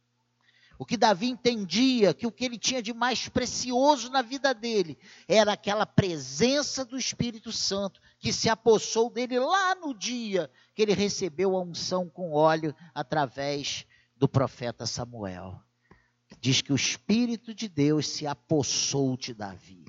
O 0.79 0.85
que 0.85 0.97
Davi 0.97 1.29
entendia 1.29 2.13
que 2.13 2.27
o 2.27 2.33
que 2.33 2.45
ele 2.45 2.59
tinha 2.59 2.83
de 2.83 2.93
mais 2.93 3.29
precioso 3.29 4.11
na 4.11 4.21
vida 4.21 4.53
dele 4.53 4.99
era 5.29 5.53
aquela 5.53 5.87
presença 5.87 6.85
do 6.85 6.99
Espírito 6.99 7.53
Santo 7.53 8.01
que 8.19 8.33
se 8.33 8.49
apossou 8.49 9.09
dele 9.09 9.39
lá 9.39 9.75
no 9.77 9.95
dia 9.95 10.51
que 10.75 10.83
ele 10.83 10.93
recebeu 10.93 11.57
a 11.57 11.63
unção 11.63 12.09
com 12.09 12.33
óleo 12.33 12.75
através 12.95 13.87
do 14.23 14.29
profeta 14.29 14.87
Samuel. 14.87 15.61
Diz 16.39 16.63
que 16.63 16.73
o 16.73 16.77
Espírito 16.77 17.53
de 17.53 17.69
Deus 17.69 18.07
se 18.07 18.25
apossou 18.25 19.17
de 19.17 19.35
Davi. 19.35 19.85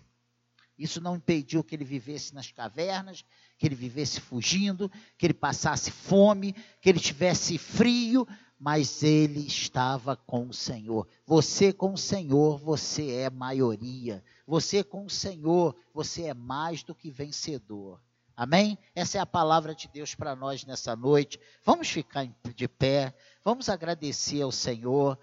Isso 0.75 0.99
não 0.99 1.17
impediu 1.17 1.63
que 1.63 1.75
ele 1.75 1.85
vivesse 1.85 2.33
nas 2.33 2.51
cavernas, 2.51 3.23
que 3.59 3.67
ele 3.67 3.75
vivesse 3.75 4.19
fugindo, 4.19 4.91
que 5.19 5.27
ele 5.27 5.35
passasse 5.35 5.91
fome, 5.91 6.55
que 6.81 6.89
ele 6.89 6.99
tivesse 6.99 7.59
frio, 7.59 8.27
mas 8.57 9.03
ele 9.03 9.45
estava 9.45 10.15
com 10.15 10.47
o 10.47 10.53
Senhor. 10.53 11.07
Você 11.27 11.71
com 11.71 11.93
o 11.93 11.97
Senhor, 11.97 12.57
você 12.57 13.11
é 13.11 13.29
maioria. 13.29 14.23
Você 14.47 14.83
com 14.83 15.05
o 15.05 15.11
Senhor, 15.11 15.75
você 15.93 16.23
é 16.23 16.33
mais 16.33 16.81
do 16.81 16.95
que 16.95 17.11
vencedor. 17.11 18.01
Amém? 18.35 18.79
Essa 18.95 19.19
é 19.19 19.21
a 19.21 19.27
palavra 19.27 19.75
de 19.75 19.87
Deus 19.87 20.15
para 20.15 20.35
nós 20.35 20.65
nessa 20.65 20.95
noite. 20.95 21.39
Vamos 21.63 21.87
ficar 21.87 22.27
de 22.55 22.67
pé, 22.67 23.13
vamos 23.43 23.69
agradecer 23.69 24.41
ao 24.41 24.51
Senhor. 24.51 25.19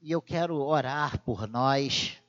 E 0.00 0.10
eu 0.10 0.20
quero 0.20 0.56
orar 0.56 1.20
por 1.20 1.46
nós. 1.46 2.20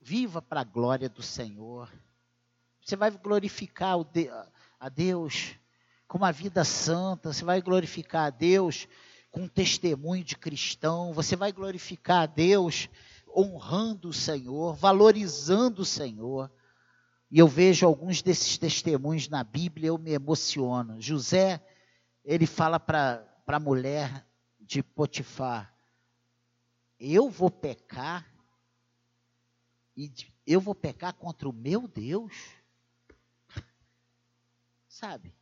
Viva 0.00 0.40
para 0.40 0.62
a 0.62 0.64
glória 0.64 1.08
do 1.08 1.22
Senhor. 1.22 1.92
Você 2.80 2.96
vai 2.96 3.10
glorificar 3.10 3.96
a 4.80 4.88
Deus 4.88 5.54
com 6.08 6.18
uma 6.18 6.32
vida 6.32 6.64
santa, 6.64 7.32
você 7.32 7.44
vai 7.44 7.62
glorificar 7.62 8.26
a 8.26 8.30
Deus 8.30 8.88
com 9.30 9.42
um 9.42 9.48
testemunho 9.48 10.22
de 10.22 10.36
cristão, 10.36 11.12
você 11.12 11.34
vai 11.36 11.52
glorificar 11.52 12.22
a 12.22 12.26
Deus 12.26 12.88
honrando 13.34 14.08
o 14.08 14.12
Senhor, 14.12 14.74
valorizando 14.74 15.82
o 15.82 15.86
Senhor. 15.86 16.50
E 17.32 17.38
eu 17.38 17.48
vejo 17.48 17.86
alguns 17.86 18.20
desses 18.20 18.58
testemunhos 18.58 19.26
na 19.28 19.42
Bíblia, 19.42 19.88
eu 19.88 19.96
me 19.96 20.12
emociono. 20.12 21.00
José, 21.00 21.64
ele 22.22 22.46
fala 22.46 22.78
para 22.78 23.26
a 23.46 23.58
mulher 23.58 24.26
de 24.60 24.82
Potifar: 24.82 25.74
Eu 27.00 27.30
vou 27.30 27.50
pecar, 27.50 28.30
e 29.96 30.12
eu 30.46 30.60
vou 30.60 30.74
pecar 30.74 31.14
contra 31.14 31.48
o 31.48 31.52
meu 31.54 31.88
Deus? 31.88 32.34
Sabe? 34.86 35.34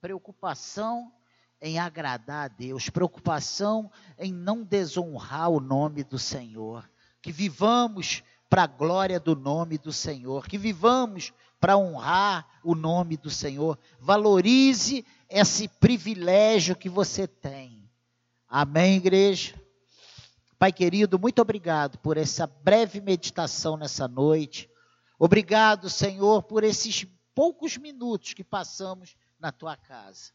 preocupação 0.00 1.12
em 1.60 1.78
agradar 1.78 2.46
a 2.46 2.48
Deus, 2.48 2.88
preocupação 2.88 3.90
em 4.18 4.32
não 4.32 4.62
desonrar 4.62 5.50
o 5.50 5.60
nome 5.60 6.02
do 6.02 6.18
Senhor. 6.18 6.88
Que 7.20 7.30
vivamos 7.30 8.22
para 8.50 8.64
a 8.64 8.66
glória 8.66 9.20
do 9.20 9.36
nome 9.36 9.78
do 9.78 9.92
Senhor, 9.92 10.48
que 10.48 10.58
vivamos 10.58 11.32
para 11.60 11.78
honrar 11.78 12.60
o 12.64 12.74
nome 12.74 13.16
do 13.16 13.30
Senhor. 13.30 13.78
Valorize 14.00 15.06
esse 15.28 15.68
privilégio 15.68 16.74
que 16.74 16.88
você 16.88 17.28
tem. 17.28 17.88
Amém, 18.48 18.96
igreja? 18.96 19.54
Pai 20.58 20.72
querido, 20.72 21.16
muito 21.16 21.40
obrigado 21.40 21.96
por 21.98 22.16
essa 22.16 22.46
breve 22.46 23.00
meditação 23.00 23.76
nessa 23.76 24.08
noite. 24.08 24.68
Obrigado, 25.16 25.88
Senhor, 25.88 26.42
por 26.42 26.64
esses 26.64 27.06
poucos 27.34 27.76
minutos 27.76 28.34
que 28.34 28.42
passamos 28.42 29.14
na 29.38 29.52
tua 29.52 29.76
casa. 29.76 30.32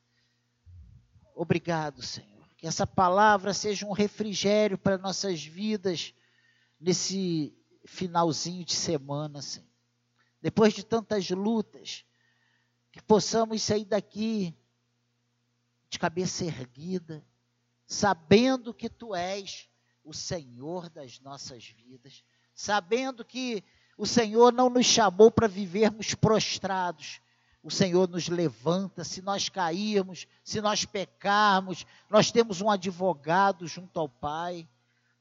Obrigado, 1.35 2.01
Senhor. 2.01 2.47
Que 2.55 2.65
essa 2.65 2.87
palavra 2.87 3.53
seja 3.53 3.85
um 3.85 3.91
refrigério 3.91 4.77
para 4.77 4.97
nossas 4.97 5.43
vidas 5.43 6.13
nesse 6.79 7.53
finalzinho 7.85 8.65
de 8.65 8.73
semana, 8.73 9.41
Senhor. 9.41 9.67
Depois 10.41 10.73
de 10.73 10.83
tantas 10.83 11.29
lutas, 11.29 12.05
que 12.91 13.01
possamos 13.01 13.61
sair 13.61 13.85
daqui 13.85 14.55
de 15.89 15.99
cabeça 15.99 16.45
erguida, 16.45 17.25
sabendo 17.85 18.73
que 18.73 18.89
tu 18.89 19.13
és 19.15 19.69
o 20.03 20.13
Senhor 20.13 20.89
das 20.89 21.19
nossas 21.19 21.65
vidas, 21.65 22.23
sabendo 22.53 23.25
que 23.25 23.63
o 23.97 24.05
Senhor 24.05 24.53
não 24.53 24.69
nos 24.69 24.85
chamou 24.85 25.31
para 25.31 25.47
vivermos 25.47 26.13
prostrados, 26.13 27.19
o 27.63 27.71
Senhor 27.71 28.07
nos 28.07 28.27
levanta, 28.29 29.03
se 29.03 29.21
nós 29.21 29.49
cairmos, 29.49 30.27
se 30.43 30.61
nós 30.61 30.85
pecarmos, 30.85 31.85
nós 32.09 32.31
temos 32.31 32.61
um 32.61 32.69
advogado 32.69 33.67
junto 33.67 33.99
ao 33.99 34.07
Pai, 34.07 34.67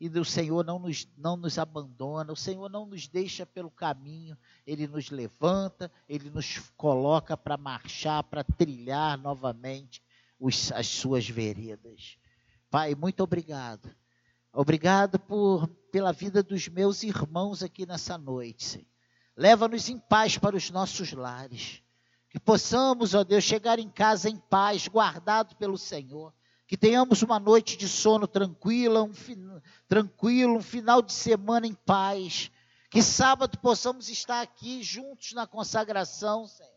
e 0.04 0.18
o 0.18 0.24
Senhor 0.24 0.64
não 0.64 0.78
nos, 0.78 1.08
não 1.16 1.34
nos 1.34 1.58
abandona, 1.58 2.32
o 2.32 2.36
Senhor 2.36 2.68
não 2.68 2.84
nos 2.84 3.08
deixa 3.08 3.46
pelo 3.46 3.70
caminho, 3.70 4.36
Ele 4.66 4.86
nos 4.86 5.10
levanta, 5.10 5.90
Ele 6.06 6.28
nos 6.28 6.58
coloca 6.76 7.36
para 7.36 7.56
marchar, 7.56 8.22
para 8.24 8.44
trilhar 8.44 9.16
novamente 9.16 10.02
os, 10.38 10.70
as 10.72 10.86
suas 10.86 11.26
veredas. 11.26 12.18
Pai, 12.70 12.94
muito 12.94 13.22
obrigado. 13.22 13.88
Obrigado 14.52 15.18
por, 15.18 15.66
pela 15.90 16.12
vida 16.12 16.42
dos 16.42 16.68
meus 16.68 17.02
irmãos 17.02 17.62
aqui 17.62 17.86
nessa 17.86 18.18
noite. 18.18 18.86
Leva-nos 19.34 19.88
em 19.88 19.98
paz 19.98 20.36
para 20.36 20.54
os 20.54 20.70
nossos 20.70 21.12
lares. 21.12 21.82
Que 22.28 22.38
possamos, 22.38 23.14
ó 23.14 23.24
Deus, 23.24 23.42
chegar 23.42 23.78
em 23.78 23.88
casa 23.88 24.28
em 24.28 24.36
paz, 24.36 24.86
guardado 24.86 25.56
pelo 25.56 25.78
Senhor. 25.78 26.32
Que 26.66 26.76
tenhamos 26.76 27.22
uma 27.22 27.38
noite 27.38 27.76
de 27.76 27.88
sono 27.88 28.26
tranquila, 28.26 29.02
um 29.02 29.12
tranquilo, 29.86 30.56
um 30.56 30.62
final 30.62 31.02
de 31.02 31.12
semana 31.12 31.66
em 31.66 31.74
paz. 31.74 32.50
Que 32.90 33.02
sábado 33.02 33.58
possamos 33.58 34.08
estar 34.08 34.40
aqui 34.40 34.82
juntos 34.82 35.32
na 35.32 35.46
consagração, 35.46 36.46
Senhor. 36.46 36.70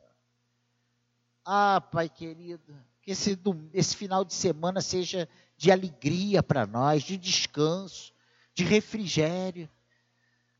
Ah, 1.45 1.79
Pai 1.79 2.09
querido, 2.09 2.75
que 3.01 3.11
esse, 3.11 3.39
esse 3.73 3.95
final 3.95 4.25
de 4.25 4.33
semana 4.33 4.81
seja 4.81 5.29
de 5.55 5.71
alegria 5.71 6.43
para 6.43 6.67
nós, 6.67 7.03
de 7.03 7.17
descanso, 7.17 8.13
de 8.53 8.65
refrigério. 8.65 9.69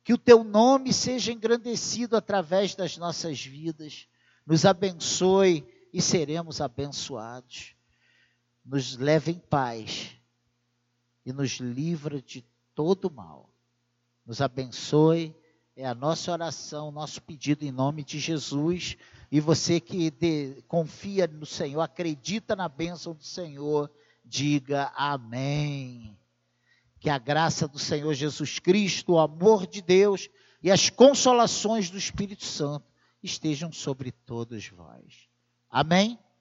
Que 0.04 0.14
o 0.14 0.18
teu 0.18 0.44
nome 0.44 0.94
seja 0.94 1.34
engrandecido 1.34 2.16
através 2.16 2.74
das 2.76 2.96
nossas 2.96 3.44
vidas 3.44 4.08
nos 4.48 4.64
abençoe 4.64 5.68
e 5.92 6.02
seremos 6.02 6.62
abençoados. 6.62 7.76
Nos 8.68 8.98
leve 8.98 9.32
em 9.32 9.40
paz 9.40 10.12
e 11.26 11.32
nos 11.32 11.52
livra 11.52 12.22
de 12.22 12.44
todo 12.76 13.10
mal. 13.10 13.50
Nos 14.26 14.42
abençoe, 14.42 15.34
é 15.74 15.86
a 15.86 15.96
nossa 15.96 16.34
oração, 16.34 16.92
nosso 16.92 17.22
pedido 17.22 17.64
em 17.64 17.72
nome 17.72 18.04
de 18.04 18.20
Jesus. 18.20 18.98
E 19.32 19.40
você 19.40 19.80
que 19.80 20.12
de, 20.12 20.62
confia 20.68 21.28
no 21.28 21.46
Senhor, 21.46 21.80
acredita 21.80 22.58
na 22.58 22.68
bênção 22.68 23.14
do 23.14 23.24
Senhor, 23.24 23.90
diga 24.26 24.92
amém. 24.98 26.18
Que 27.00 27.10
a 27.10 27.18
graça 27.18 27.70
do 27.70 27.80
Senhor 27.80 28.14
Jesus 28.14 28.60
Cristo, 28.60 29.14
o 29.14 29.20
amor 29.20 29.66
de 29.66 29.82
Deus 29.82 30.30
e 30.62 30.70
as 30.70 30.90
consolações 30.90 31.90
do 31.90 31.98
Espírito 31.98 32.44
Santo 32.44 32.86
estejam 33.24 33.72
sobre 33.72 34.12
todos 34.12 34.68
vós. 34.68 35.30
Amém? 35.70 36.20